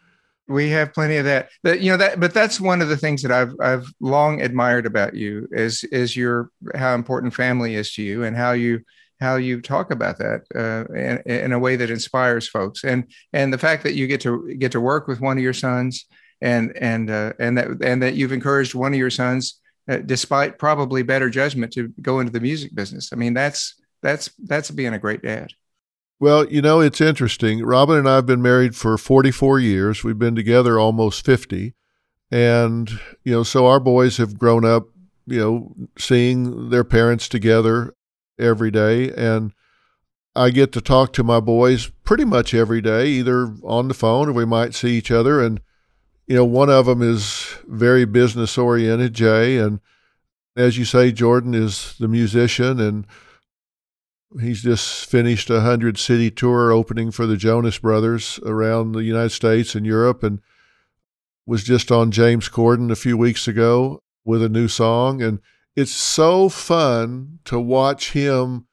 [0.47, 1.49] We have plenty of that.
[1.61, 4.87] But you know that but that's one of the things that i've i've long admired
[4.87, 8.81] about you is is your how important family is to you and how you
[9.21, 12.83] how you talk about that uh, in, in a way that inspires folks.
[12.83, 15.53] And and the fact that you get to get to work with one of your
[15.53, 16.05] sons
[16.41, 19.59] and and uh, and that and that you've encouraged one of your sons
[19.89, 24.29] uh, despite probably better judgment to go into the music business i mean that's that's
[24.45, 25.51] that's being a great dad
[26.19, 27.63] well, you know, it's interesting.
[27.63, 30.03] Robin and I have been married for 44 years.
[30.03, 31.73] We've been together almost 50.
[32.29, 32.89] And,
[33.23, 34.89] you know, so our boys have grown up,
[35.25, 37.95] you know, seeing their parents together
[38.37, 39.11] every day.
[39.13, 39.53] And
[40.35, 44.27] I get to talk to my boys pretty much every day, either on the phone
[44.27, 45.41] or we might see each other.
[45.41, 45.61] And,
[46.29, 49.57] you know, one of them is very business oriented, Jay.
[49.57, 49.81] And
[50.55, 52.79] as you say, Jordan is the musician.
[52.79, 53.05] And,
[54.39, 59.31] He's just finished a hundred city tour opening for the Jonas Brothers around the United
[59.31, 60.39] States and Europe, and
[61.47, 65.23] was just on James Corden a few weeks ago with a new song.
[65.23, 65.39] And
[65.75, 68.67] it's so fun to watch him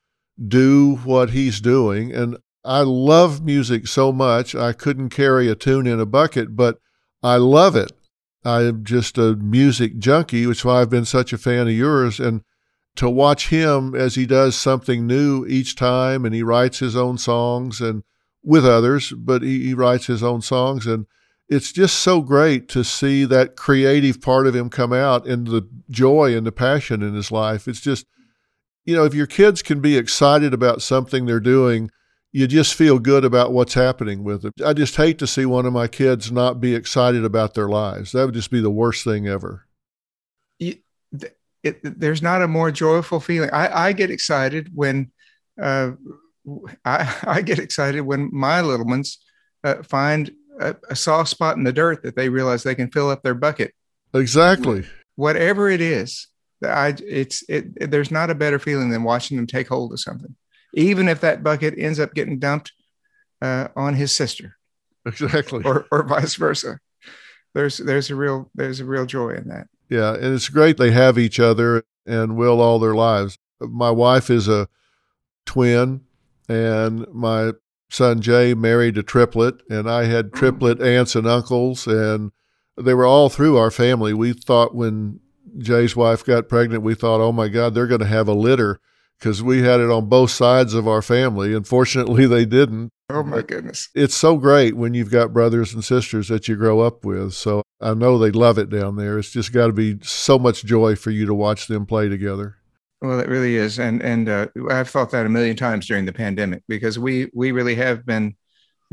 [0.47, 2.13] do what he's doing.
[2.13, 6.81] And I love music so much, I couldn't carry a tune in a bucket, but
[7.27, 7.91] I love it.
[8.45, 12.21] I'm just a music junkie, which is why I've been such a fan of yours.
[12.21, 12.43] And
[12.95, 17.19] to watch him as he does something new each time and he writes his own
[17.19, 18.05] songs and
[18.45, 21.07] with others, but he, he writes his own songs and
[21.49, 25.69] it's just so great to see that creative part of him come out and the
[25.91, 27.67] joy and the passion in his life.
[27.67, 28.07] It's just,
[28.85, 31.91] you know, if your kids can be excited about something they're doing,
[32.33, 34.53] you just feel good about what's happening with it.
[34.65, 38.13] I just hate to see one of my kids not be excited about their lives.
[38.13, 39.67] That would just be the worst thing ever.
[40.59, 40.77] You,
[41.63, 43.51] it, there's not a more joyful feeling.
[43.53, 45.11] I, I get excited when
[45.61, 45.93] uh,
[46.85, 49.19] I, I, get excited when my little ones
[49.65, 53.11] uh, find a, a, soft spot in the dirt that they realize they can fill
[53.11, 53.75] up their bucket.
[54.15, 54.87] Exactly.
[55.17, 56.29] Whatever it is,
[56.63, 60.01] I it's it, it, There's not a better feeling than watching them take hold of
[60.01, 60.35] something,
[60.77, 62.73] even if that bucket ends up getting dumped
[63.43, 64.57] uh, on his sister.
[65.05, 65.63] Exactly.
[65.65, 66.81] Or or vice versa.
[67.55, 69.69] There's there's a real there's a real joy in that.
[69.89, 73.39] Yeah, and it's great they have each other and will all their lives.
[73.61, 74.69] My wife is a
[75.47, 76.03] twin,
[76.49, 77.53] and my
[77.89, 80.35] son Jay married a triplet, and I had mm.
[80.35, 82.33] triplet aunts and uncles, and
[82.77, 84.13] they were all through our family.
[84.13, 85.21] We thought when
[85.59, 88.81] Jay's wife got pregnant, we thought, oh my God, they're going to have a litter
[89.19, 91.55] because we had it on both sides of our family.
[91.55, 92.91] Unfortunately, they didn't.
[93.09, 93.89] Oh my goodness.
[93.95, 97.35] It's so great when you've got brothers and sisters that you grow up with.
[97.35, 99.19] So I know they love it down there.
[99.19, 102.57] It's just got to be so much joy for you to watch them play together.
[103.03, 106.13] Well, it really is, and and uh, I've thought that a million times during the
[106.13, 108.37] pandemic because we we really have been.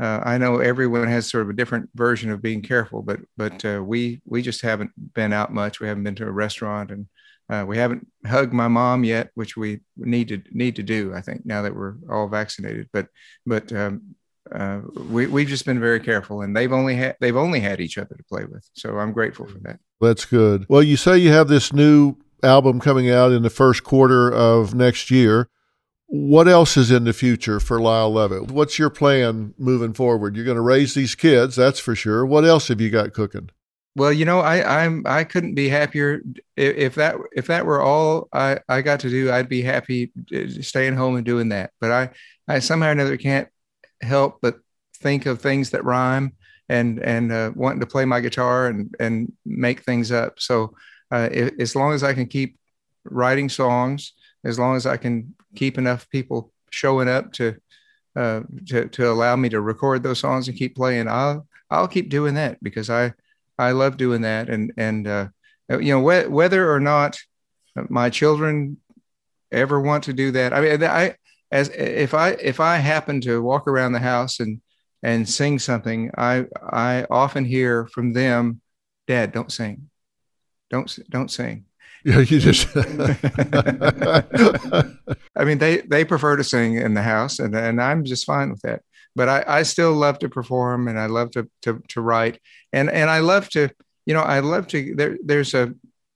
[0.00, 3.64] Uh, I know everyone has sort of a different version of being careful, but but
[3.64, 5.80] uh, we we just haven't been out much.
[5.80, 7.06] We haven't been to a restaurant, and
[7.50, 11.12] uh, we haven't hugged my mom yet, which we need to need to do.
[11.14, 13.08] I think now that we're all vaccinated, but
[13.44, 14.14] but um,
[14.52, 14.80] uh,
[15.10, 18.14] we we've just been very careful, and they've only had they've only had each other
[18.14, 18.68] to play with.
[18.74, 19.78] So I'm grateful for that.
[20.00, 20.66] That's good.
[20.68, 24.74] Well, you say you have this new album coming out in the first quarter of
[24.74, 25.48] next year.
[26.06, 28.50] What else is in the future for Lyle Lovett?
[28.50, 30.36] What's your plan moving forward?
[30.36, 32.24] You're going to raise these kids, that's for sure.
[32.24, 33.50] What else have you got cooking?
[33.96, 36.20] Well, you know, I I'm I couldn't be happier
[36.56, 39.30] if, that if that were all I I got to do.
[39.30, 41.70] I'd be happy uh, staying home and doing that.
[41.80, 42.10] But I
[42.48, 43.48] I somehow or another can't
[44.02, 44.58] help but
[44.96, 46.32] think of things that rhyme
[46.68, 50.40] and and uh, wanting to play my guitar and and make things up.
[50.40, 50.74] So
[51.12, 52.58] uh, if, as long as I can keep
[53.04, 54.12] writing songs,
[54.44, 57.56] as long as I can keep enough people showing up to
[58.16, 62.08] uh, to to allow me to record those songs and keep playing, I'll I'll keep
[62.10, 63.12] doing that because I
[63.58, 65.28] I love doing that, and and uh,
[65.70, 67.18] you know wh- whether or not
[67.88, 68.78] my children
[69.52, 70.52] ever want to do that.
[70.52, 71.16] I mean, I
[71.50, 74.60] as if I if I happen to walk around the house and
[75.02, 78.60] and sing something, I I often hear from them,
[79.06, 79.90] "Dad, don't sing,
[80.70, 81.66] don't don't sing."
[82.04, 82.68] Yeah, you just.
[85.36, 88.50] I mean, they they prefer to sing in the house, and and I'm just fine
[88.50, 88.82] with that
[89.16, 92.40] but I, I still love to perform and I love to, to, to write
[92.72, 93.70] and, and I love to,
[94.06, 95.74] you know, I love to, there, there's a,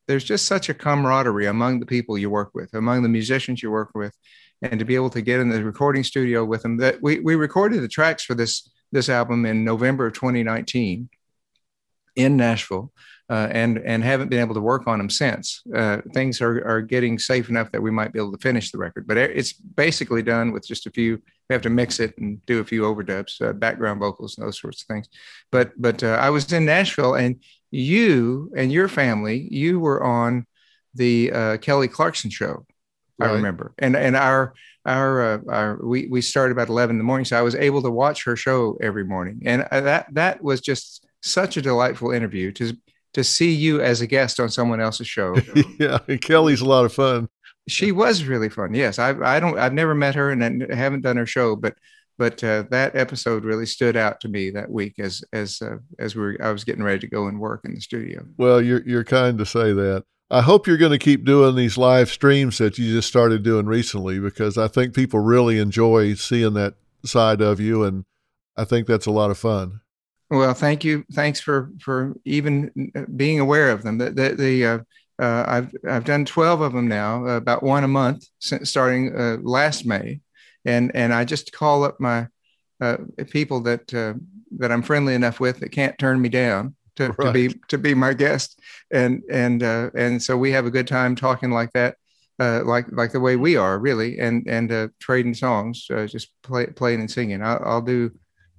[0.09, 3.71] there's just such a camaraderie among the people you work with, among the musicians you
[3.71, 4.17] work with,
[4.63, 6.79] and to be able to get in the recording studio with them.
[6.79, 11.09] That we we recorded the tracks for this this album in November of 2019
[12.17, 12.93] in Nashville.
[13.31, 15.61] Uh, and and haven't been able to work on them since.
[15.77, 18.79] Uh, things are are getting safe enough that we might be able to finish the
[18.79, 21.21] record, but it's basically done with just a few.
[21.49, 24.61] We have to mix it and do a few overdubs, uh, background vocals, and those
[24.61, 25.09] sorts of things.
[25.51, 30.47] But but uh, I was in Nashville, and you and your family, you were on
[30.95, 32.67] the uh, Kelly Clarkson show.
[33.19, 33.31] Right.
[33.31, 37.05] I remember, and and our our, uh, our we we started about eleven in the
[37.05, 40.61] morning, so I was able to watch her show every morning, and that that was
[40.61, 42.77] just such a delightful interview to
[43.15, 45.35] to see you as a guest on someone else's show.
[45.79, 47.29] yeah, Kelly's a lot of fun.
[47.69, 48.75] She was really fun.
[48.75, 51.75] Yes, I I don't I've never met her and I haven't done her show, but
[52.19, 56.17] but uh, that episode really stood out to me that week as as uh, as
[56.17, 58.27] we were, I was getting ready to go and work in the studio.
[58.37, 60.05] Well, you're you're kind to say that.
[60.31, 63.65] I hope you're going to keep doing these live streams that you just started doing
[63.65, 68.05] recently because I think people really enjoy seeing that side of you, and
[68.57, 69.81] I think that's a lot of fun.
[70.31, 71.05] Well, thank you.
[71.13, 73.99] Thanks for for even being aware of them.
[73.99, 74.79] The the, the uh,
[75.19, 79.15] uh, I've I've done twelve of them now, uh, about one a month since starting
[79.17, 80.21] uh, last May,
[80.65, 82.29] and and I just call up my
[82.81, 82.99] uh,
[83.31, 84.15] people that uh,
[84.59, 87.27] that I'm friendly enough with that can't turn me down to, right.
[87.27, 88.61] to be to be my guest,
[88.93, 91.97] and and and so we have a good time talking like that.
[92.39, 97.11] like like the way we are really, and and trading songs, just play, playing and
[97.11, 97.43] singing.
[97.43, 98.13] I'll, I'll do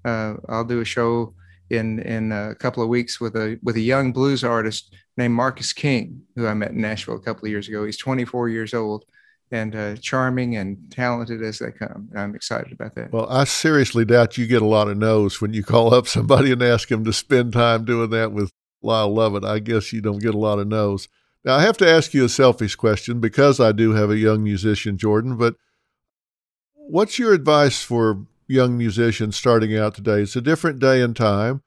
[0.03, 1.35] I'll do a show
[1.69, 5.73] in in a couple of weeks with a with a young blues artist named Marcus
[5.73, 7.85] King, who I met in Nashville a couple of years ago.
[7.85, 9.05] He's 24 years old
[9.51, 12.09] and uh, charming and talented as they come.
[12.15, 13.11] I'm excited about that.
[13.11, 16.51] Well, I seriously doubt you get a lot of no's when you call up somebody
[16.51, 18.51] and ask them to spend time doing that with
[18.81, 19.43] Lyle Lovett.
[19.43, 21.07] I guess you don't get a lot of no's.
[21.43, 24.43] Now, I have to ask you a selfish question because I do have a young
[24.43, 25.55] musician, Jordan, but
[26.75, 30.21] what's your advice for young musicians starting out today.
[30.21, 31.61] It's a different day and time,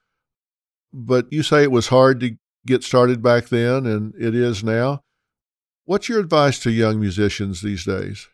[0.93, 5.03] but you say it was hard to get started back then, and it is now.
[5.85, 8.29] What's your advice to young musicians these days?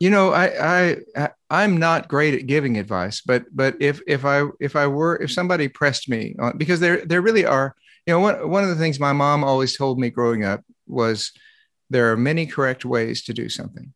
[0.00, 4.46] You know, I I I'm not great at giving advice, but but if if I
[4.60, 7.74] if I were if somebody pressed me on because there there really are
[8.06, 11.32] you know one one of the things my mom always told me growing up was
[11.88, 13.92] there are many correct ways to do something,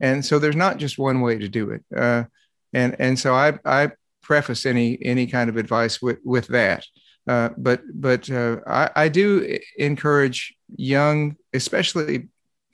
[0.00, 1.84] and so there's not just one way to do it.
[1.96, 2.24] Uh,
[2.72, 3.90] and and so I I
[4.22, 6.84] preface any any kind of advice with with that.
[7.26, 12.28] Uh, but but uh, I, I do encourage young, especially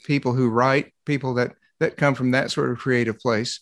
[0.05, 3.61] people who write, people that that come from that sort of creative place,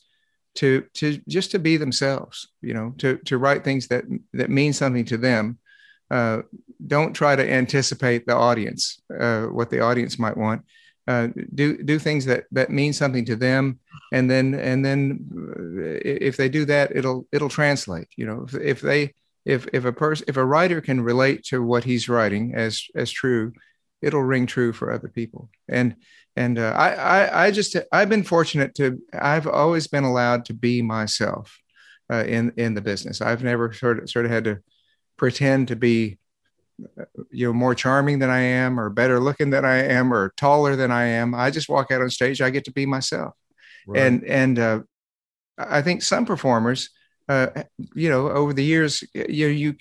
[0.57, 2.49] to to just to be themselves.
[2.61, 5.59] You know, to to write things that that mean something to them.
[6.11, 6.43] Uh,
[6.87, 10.63] don't try to anticipate the audience, uh, what the audience might want
[11.09, 13.79] uh, do do things that that mean something to them.
[14.13, 18.55] And then and then uh, if they do that it'll it'll translate you know if,
[18.55, 22.55] if they if if a person if a writer can relate to what he's writing
[22.55, 23.53] as as true
[24.01, 25.51] it'll ring true for other people.
[25.69, 25.97] And
[26.37, 30.55] and uh, I, I i just i've been fortunate to i've always been allowed to
[30.55, 31.59] be myself
[32.13, 33.21] uh, in in the business.
[33.21, 34.59] I've never sort of sort of had to
[35.17, 36.19] pretend to be
[37.31, 40.77] you know more charming than I am or better looking than I am or taller
[40.77, 41.35] than I am.
[41.35, 42.41] I just walk out on stage.
[42.41, 43.35] I get to be myself.
[43.87, 44.03] Right.
[44.03, 44.81] And and uh,
[45.59, 46.91] I think some performers,
[47.29, 47.49] uh,
[47.95, 49.77] you know, over the years, you you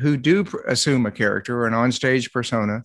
[0.00, 2.84] who do assume a character or an onstage persona,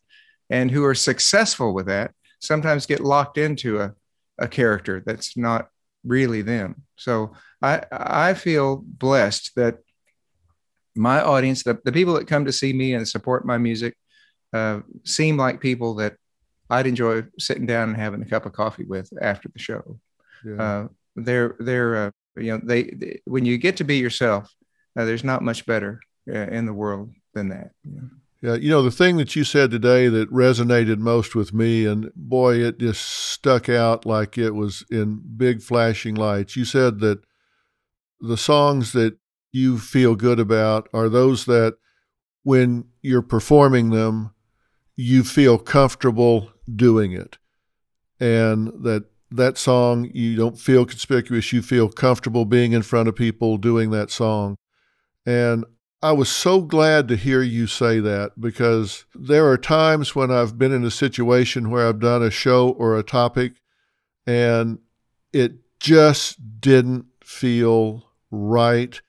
[0.49, 3.93] and who are successful with that, sometimes get locked into a
[4.39, 5.69] a character that's not
[6.03, 6.83] really them.
[6.97, 9.79] So I I feel blessed that
[10.95, 13.95] my audience, the, the people that come to see me and support my music,
[14.53, 16.15] uh, seem like people that
[16.69, 19.99] I'd enjoy sitting down and having a cup of coffee with after the show.
[20.45, 20.61] Yeah.
[20.61, 24.53] Uh, they're they're uh, you know they, they, when you get to be yourself,
[24.97, 27.71] uh, there's not much better uh, in the world than that.
[27.83, 28.09] You know?
[28.41, 32.11] Yeah, you know the thing that you said today that resonated most with me, and
[32.15, 36.55] boy, it just stuck out like it was in big flashing lights.
[36.55, 37.23] You said that
[38.19, 39.17] the songs that
[39.55, 41.77] you feel good about are those that
[42.43, 44.31] when you're performing them,
[44.97, 47.37] you feel comfortable doing it.
[48.19, 53.15] And that that song, you don't feel conspicuous, you feel comfortable being in front of
[53.15, 54.57] people doing that song.
[55.25, 55.63] And
[56.01, 60.57] I was so glad to hear you say that because there are times when I've
[60.57, 63.53] been in a situation where I've done a show or a topic
[64.27, 64.79] and
[65.31, 69.01] it just didn't feel right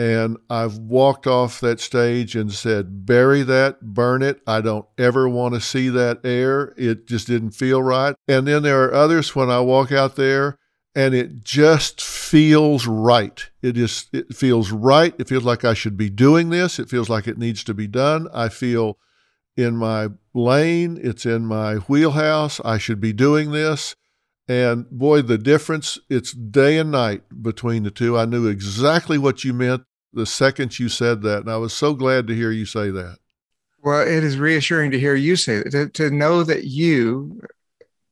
[0.00, 4.40] And I've walked off that stage and said, bury that, burn it.
[4.46, 6.72] I don't ever want to see that air.
[6.78, 8.16] It just didn't feel right.
[8.26, 10.56] And then there are others when I walk out there
[10.94, 13.46] and it just feels right.
[13.60, 15.14] It just it feels right.
[15.18, 16.78] It feels like I should be doing this.
[16.78, 18.26] It feels like it needs to be done.
[18.32, 18.96] I feel
[19.54, 22.58] in my lane, it's in my wheelhouse.
[22.64, 23.96] I should be doing this.
[24.48, 28.16] And boy, the difference, it's day and night between the two.
[28.16, 31.40] I knew exactly what you meant the second you said that.
[31.40, 33.18] And I was so glad to hear you say that.
[33.82, 37.40] Well, it is reassuring to hear you say that, to, to know that you,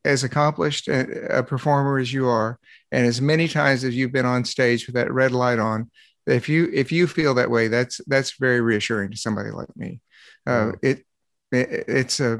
[0.04, 2.58] as accomplished a performer as you are,
[2.90, 5.90] and as many times as you've been on stage with that red light on,
[6.26, 10.00] if you if you feel that way, that's that's very reassuring to somebody like me.
[10.46, 11.04] Uh, it,
[11.52, 12.36] it, it's a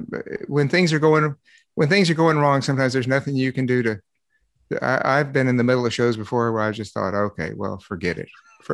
[0.46, 1.34] when things are going
[1.74, 2.62] when things are going wrong.
[2.62, 4.00] Sometimes there's nothing you can do to.
[4.82, 7.78] I, I've been in the middle of shows before where I just thought, okay, well,
[7.78, 8.28] forget it.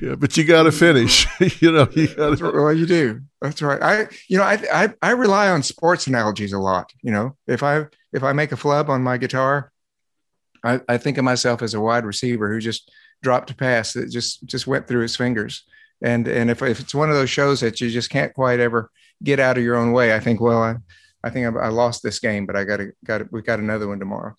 [0.00, 1.26] yeah, but you got to finish.
[1.60, 2.52] you know, you got to.
[2.52, 3.20] Well, you do.
[3.40, 3.82] That's right.
[3.82, 6.92] I, you know, I, I, I rely on sports analogies a lot.
[7.02, 9.72] You know, if I if I make a flub on my guitar,
[10.64, 12.90] I, I think of myself as a wide receiver who just
[13.22, 15.64] dropped a pass that just just went through his fingers.
[16.02, 18.90] And and if, if it's one of those shows that you just can't quite ever
[19.22, 20.76] get out of your own way, I think, well, I,
[21.24, 23.58] I think I, I lost this game, but I got to got to, we got
[23.58, 24.34] another one tomorrow.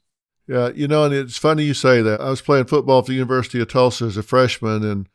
[0.49, 2.19] Yeah, you know, and it's funny you say that.
[2.19, 5.07] I was playing football at the University of Tulsa as a freshman, and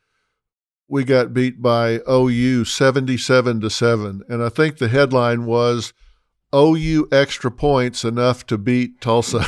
[0.86, 5.92] we got beat by OU seventy-seven to seven, and I think the headline was
[6.54, 9.44] OU extra points enough to beat Tulsa.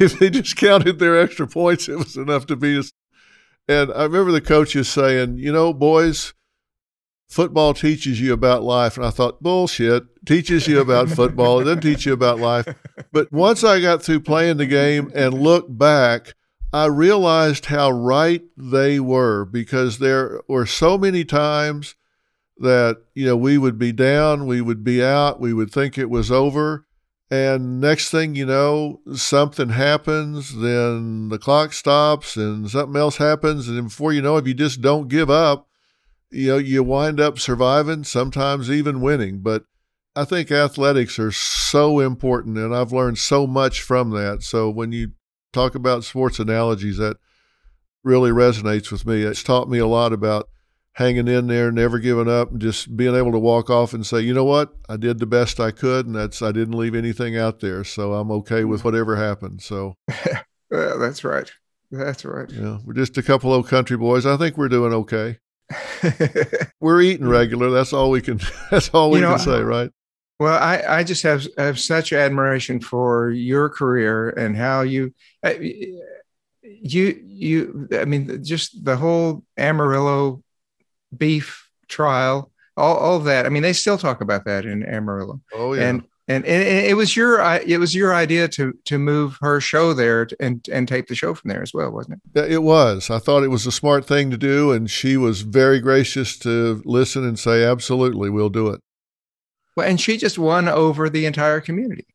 [0.00, 2.92] if they just counted their extra points, it was enough to beat us.
[3.68, 6.34] And I remember the coaches saying, you know, boys,
[7.28, 8.96] football teaches you about life.
[8.96, 11.60] And I thought, bullshit, teaches you about football.
[11.60, 12.66] It doesn't teach you about life.
[13.12, 16.34] But once I got through playing the game and looked back,
[16.72, 21.94] I realized how right they were because there were so many times
[22.58, 26.10] that, you know, we would be down, we would be out, we would think it
[26.10, 26.86] was over.
[27.30, 33.68] And next thing you know, something happens, then the clock stops and something else happens.
[33.68, 35.67] And before you know it, if you just don't give up,
[36.30, 39.40] you know, you wind up surviving, sometimes even winning.
[39.40, 39.64] But
[40.14, 44.42] I think athletics are so important, and I've learned so much from that.
[44.42, 45.12] So when you
[45.52, 47.16] talk about sports analogies, that
[48.04, 49.22] really resonates with me.
[49.22, 50.48] It's taught me a lot about
[50.94, 54.20] hanging in there, never giving up, and just being able to walk off and say,
[54.20, 57.36] you know what, I did the best I could, and that's I didn't leave anything
[57.36, 58.88] out there, so I'm okay with mm-hmm.
[58.88, 59.62] whatever happened.
[59.62, 61.48] So, yeah, that's right,
[61.92, 62.50] that's right.
[62.50, 64.26] Yeah, we're just a couple old country boys.
[64.26, 65.38] I think we're doing okay.
[66.80, 67.70] we're eating regular.
[67.70, 68.40] That's all we can.
[68.70, 69.90] That's all we you know, can say, right?
[70.40, 75.12] Well, I, I just have have such admiration for your career and how you
[76.62, 80.42] you you I mean just the whole Amarillo
[81.16, 83.46] beef trial, all, all that.
[83.46, 85.40] I mean, they still talk about that in Amarillo.
[85.52, 85.88] Oh yeah.
[85.88, 89.94] And and, and it was your it was your idea to to move her show
[89.94, 92.52] there and and tape the show from there as well, wasn't it?
[92.52, 93.08] It was.
[93.08, 96.82] I thought it was a smart thing to do, and she was very gracious to
[96.84, 98.82] listen and say, "Absolutely, we'll do it."
[99.74, 102.06] Well, and she just won over the entire community,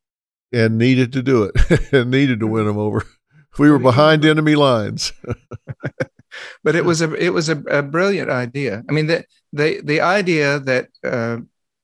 [0.52, 3.04] and needed to do it, and needed to win them over.
[3.60, 5.14] We were behind enemy lines.
[6.64, 8.84] but it was a it was a, a brilliant idea.
[8.90, 11.38] I mean, the the the idea that uh,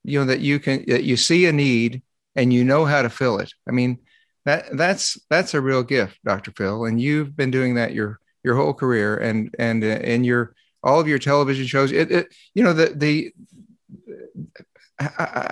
[0.03, 2.01] you know that you can that you see a need
[2.40, 3.52] and you know how to fill it.
[3.68, 4.00] I mean,
[4.46, 6.52] that that's that's a real gift, Dr.
[6.52, 10.56] Phil, and you've been doing that your your whole career, and and uh, in your
[10.82, 11.92] all of your television shows.
[11.92, 13.34] It, it you know the the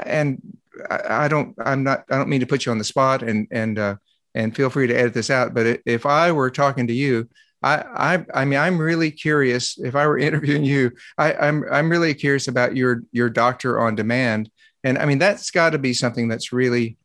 [0.05, 0.41] and
[0.89, 3.77] I, don't I'm not I don't mean to put you on the spot, and and
[3.77, 3.95] uh,
[4.33, 5.53] and feel free to edit this out.
[5.53, 7.27] But if I were talking to you,
[7.63, 9.77] I, I, I mean, I'm really curious.
[9.77, 13.95] If I were interviewing you, I, I'm, I'm really curious about your, your doctor on
[13.95, 14.49] demand,
[14.87, 16.97] and I mean, that's got to be something that's really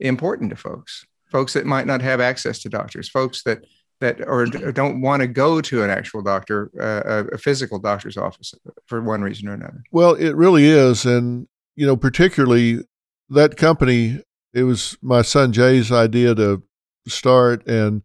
[0.00, 3.64] important to folks, folks that might not have access to doctors, folks that
[4.00, 8.52] that or don't want to go to an actual doctor, uh, a physical doctor's office
[8.86, 9.82] for one reason or another.
[9.90, 12.80] Well, it really is, and you know, particularly
[13.28, 14.22] that company.
[14.52, 16.62] It was my son Jay's idea to
[17.08, 18.02] start, and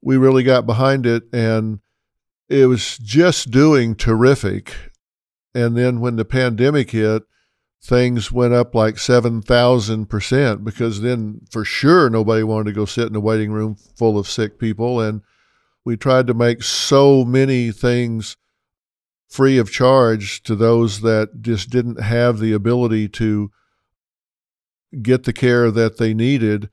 [0.00, 1.80] we really got behind it and
[2.50, 4.74] it was just doing terrific.
[5.54, 7.22] And then when the pandemic hit,
[7.82, 13.16] things went up like 7,000% because then for sure nobody wanted to go sit in
[13.16, 15.00] a waiting room full of sick people.
[15.00, 15.22] And
[15.84, 18.36] we tried to make so many things
[19.28, 23.50] free of charge to those that just didn't have the ability to
[25.02, 26.68] get the care that they needed.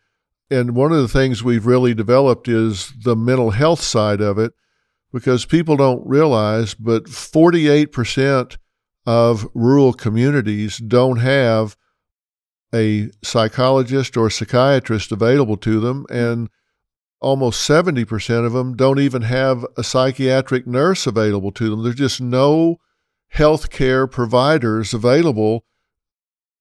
[0.50, 4.54] And one of the things we've really developed is the mental health side of it
[5.14, 8.58] because people don't realize, but 48%
[9.08, 11.78] of rural communities don't have
[12.76, 16.50] a psychologist or psychiatrist available to them, and
[17.22, 21.84] almost 70% of them don't even have a psychiatric nurse available to them.
[21.84, 22.80] There's just no
[23.30, 25.64] health care providers available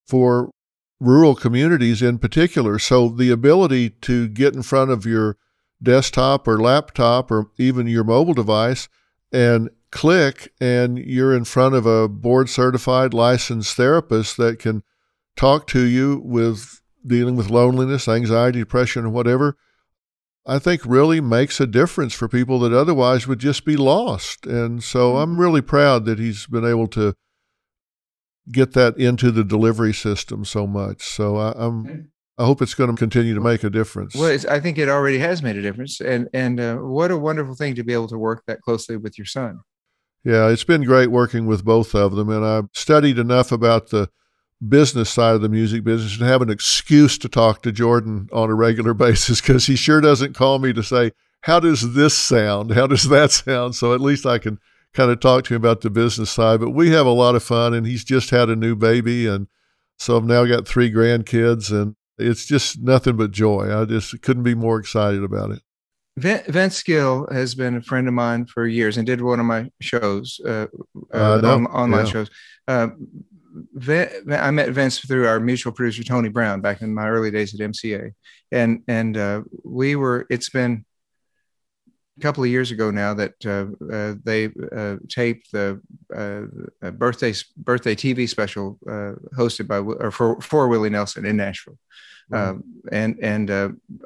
[0.06, 0.52] for
[1.00, 2.78] rural communities in particular.
[2.78, 5.36] So the ability to get in front of your
[5.82, 8.88] desktop or laptop or even your mobile device
[9.32, 14.82] and click and you're in front of a board certified licensed therapist that can
[15.36, 19.56] talk to you with dealing with loneliness, anxiety, depression, and whatever,
[20.44, 24.44] I think really makes a difference for people that otherwise would just be lost.
[24.44, 25.18] And so mm-hmm.
[25.18, 27.14] I'm really proud that he's been able to
[28.52, 31.02] get that into the delivery system so much.
[31.02, 34.14] So I, am I hope it's going to continue to make a difference.
[34.14, 37.54] Well, I think it already has made a difference, and and uh, what a wonderful
[37.54, 39.60] thing to be able to work that closely with your son.
[40.26, 44.10] Yeah, it's been great working with both of them, and I've studied enough about the
[44.66, 48.50] business side of the music business and have an excuse to talk to Jordan on
[48.50, 51.12] a regular basis because he sure doesn't call me to say,
[51.42, 52.72] How does this sound?
[52.72, 53.76] How does that sound?
[53.76, 54.58] So at least I can
[54.92, 56.58] kind of talk to him about the business side.
[56.58, 59.28] But we have a lot of fun, and he's just had a new baby.
[59.28, 59.46] And
[59.96, 63.72] so I've now got three grandkids, and it's just nothing but joy.
[63.72, 65.60] I just couldn't be more excited about it.
[66.18, 69.70] Vince Gill has been a friend of mine for years and did one of my
[69.80, 70.66] shows, uh,
[71.12, 72.12] uh, on, online yeah.
[72.12, 72.30] shows.
[72.66, 72.88] Uh,
[74.30, 77.60] I met Vince through our mutual producer Tony Brown back in my early days at
[77.60, 78.12] MCA,
[78.52, 80.26] and and uh, we were.
[80.30, 80.84] It's been
[82.16, 85.80] a couple of years ago now that uh, uh, they uh, taped the
[86.14, 91.78] uh, birthday birthday TV special uh, hosted by or for for Willie Nelson in Nashville,
[92.32, 93.50] um, and and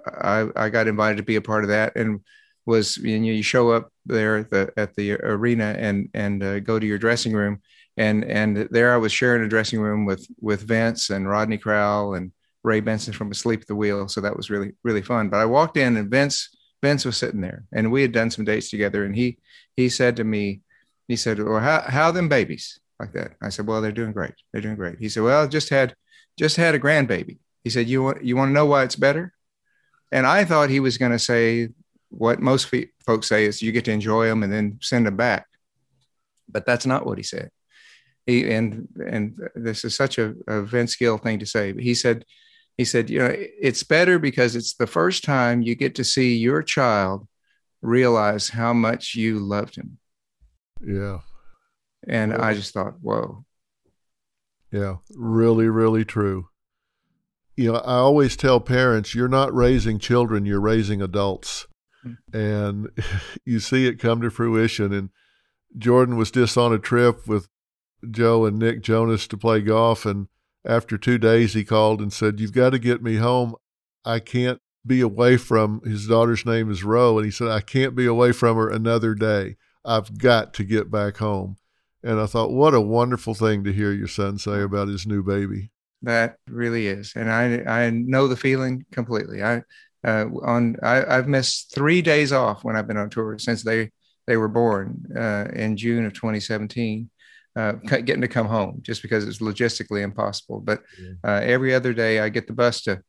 [0.06, 2.20] I I got invited to be a part of that and
[2.66, 6.78] was you know you show up there at the at the arena and and go
[6.78, 7.60] to your dressing room
[7.96, 12.14] and and there I was sharing a dressing room with with Vince and Rodney Crowell
[12.14, 12.32] and
[12.62, 14.08] Ray Benson from Asleep at the Wheel.
[14.08, 15.28] So that was really really fun.
[15.28, 16.48] But I walked in and Vince
[16.82, 19.04] Vince was sitting there, and we had done some dates together.
[19.04, 19.38] And he
[19.76, 20.62] he said to me,
[21.08, 24.34] he said, "Well, how how them babies like that?" I said, "Well, they're doing great.
[24.52, 25.94] They're doing great." He said, "Well, just had
[26.38, 29.32] just had a grandbaby." He said, "You want you want to know why it's better?"
[30.12, 31.68] And I thought he was going to say
[32.08, 32.72] what most
[33.06, 35.46] folks say is you get to enjoy them and then send them back.
[36.48, 37.50] But that's not what he said
[38.26, 41.94] he and and this is such a, a Vince Gill thing to say, but he
[41.94, 42.24] said
[42.76, 46.36] he said you know it's better because it's the first time you get to see
[46.36, 47.26] your child
[47.82, 49.98] realize how much you loved him.
[50.84, 51.20] Yeah.
[52.06, 53.44] And I just thought, whoa.
[54.72, 56.48] Yeah, really, really true.
[57.60, 61.66] You know, I always tell parents, you're not raising children, you're raising adults.
[62.06, 62.34] Mm-hmm.
[62.34, 62.90] And
[63.44, 64.94] you see it come to fruition.
[64.94, 65.10] And
[65.76, 67.48] Jordan was just on a trip with
[68.10, 70.06] Joe and Nick Jonas to play golf.
[70.06, 70.28] And
[70.64, 73.54] after two days, he called and said, You've got to get me home.
[74.06, 77.18] I can't be away from his daughter's name is Roe.
[77.18, 79.56] And he said, I can't be away from her another day.
[79.84, 81.58] I've got to get back home.
[82.02, 85.22] And I thought, what a wonderful thing to hear your son say about his new
[85.22, 85.72] baby.
[86.02, 87.12] That really is.
[87.14, 89.42] And I, I know the feeling completely.
[89.42, 89.62] I,
[90.02, 93.90] uh, on, I, I've missed three days off when I've been on tour since they,
[94.26, 97.10] they were born uh, in June of 2017
[97.56, 100.60] uh, getting to come home just because it's logistically impossible.
[100.60, 100.82] But
[101.24, 103.02] uh, every other day, I get the bus to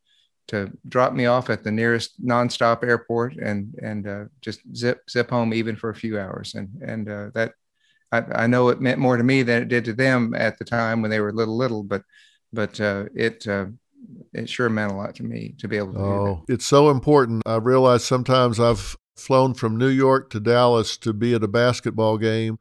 [0.48, 5.30] to drop me off at the nearest nonstop airport and and uh, just zip zip
[5.30, 6.56] home even for a few hours.
[6.56, 7.54] And and uh, that
[8.12, 10.66] I, I, know it meant more to me than it did to them at the
[10.66, 11.84] time when they were little little.
[11.84, 12.04] But
[12.54, 13.66] but uh, it uh,
[14.34, 16.00] it sure meant a lot to me to be able to.
[16.00, 17.44] Oh, it's so important.
[17.46, 22.18] I realize sometimes I've flown from New York to Dallas to be at a basketball
[22.18, 22.60] game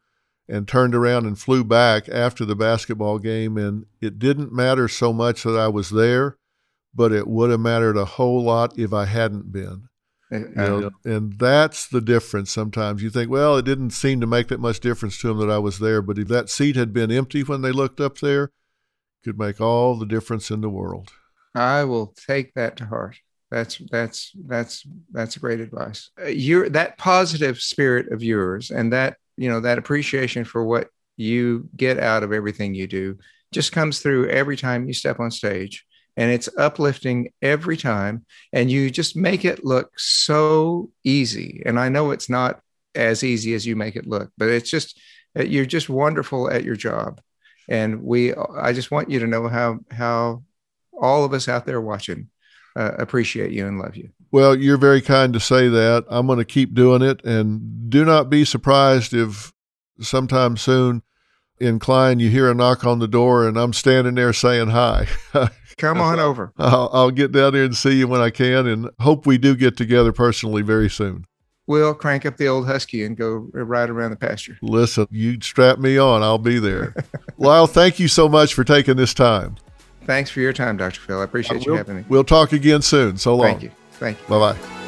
[0.48, 3.56] and turned around and flew back after the basketball game.
[3.56, 6.36] And it didn't matter so much that I was there,
[6.94, 9.88] but it would have mattered a whole lot if I hadn't been.
[10.32, 13.02] You know, and that's the difference sometimes.
[13.02, 15.58] You think, well, it didn't seem to make that much difference to them that I
[15.58, 18.52] was there, but if that seat had been empty when they looked up there,
[19.24, 21.10] could make all the difference in the world.
[21.54, 23.16] I will take that to heart.
[23.50, 26.10] That's that's that's that's great advice.
[26.20, 30.88] Uh, your that positive spirit of yours and that you know that appreciation for what
[31.16, 33.18] you get out of everything you do
[33.52, 35.84] just comes through every time you step on stage
[36.16, 41.88] and it's uplifting every time and you just make it look so easy and i
[41.88, 42.60] know it's not
[42.94, 44.98] as easy as you make it look but it's just
[45.38, 47.20] uh, you're just wonderful at your job
[47.70, 50.42] and we i just want you to know how how
[51.00, 52.28] all of us out there watching
[52.76, 54.10] uh, appreciate you and love you.
[54.30, 56.04] Well, you're very kind to say that.
[56.08, 57.24] I'm going to keep doing it.
[57.24, 59.52] And do not be surprised if
[60.00, 61.02] sometime soon
[61.58, 65.08] in Klein you hear a knock on the door and I'm standing there saying hi.
[65.76, 66.52] Come on over.
[66.58, 69.56] I'll, I'll, get down there and see you when I can and hope we do
[69.56, 71.24] get together personally very soon.
[71.70, 74.58] We'll crank up the old Husky and go ride around the pasture.
[74.60, 76.20] Listen, you strap me on.
[76.20, 76.96] I'll be there.
[77.38, 79.54] Lyle, thank you so much for taking this time.
[80.04, 80.98] Thanks for your time, Dr.
[80.98, 81.20] Phil.
[81.20, 82.04] I appreciate you having me.
[82.08, 83.18] We'll talk again soon.
[83.18, 83.46] So long.
[83.46, 83.70] Thank you.
[83.92, 84.26] Thank you.
[84.26, 84.79] Bye bye.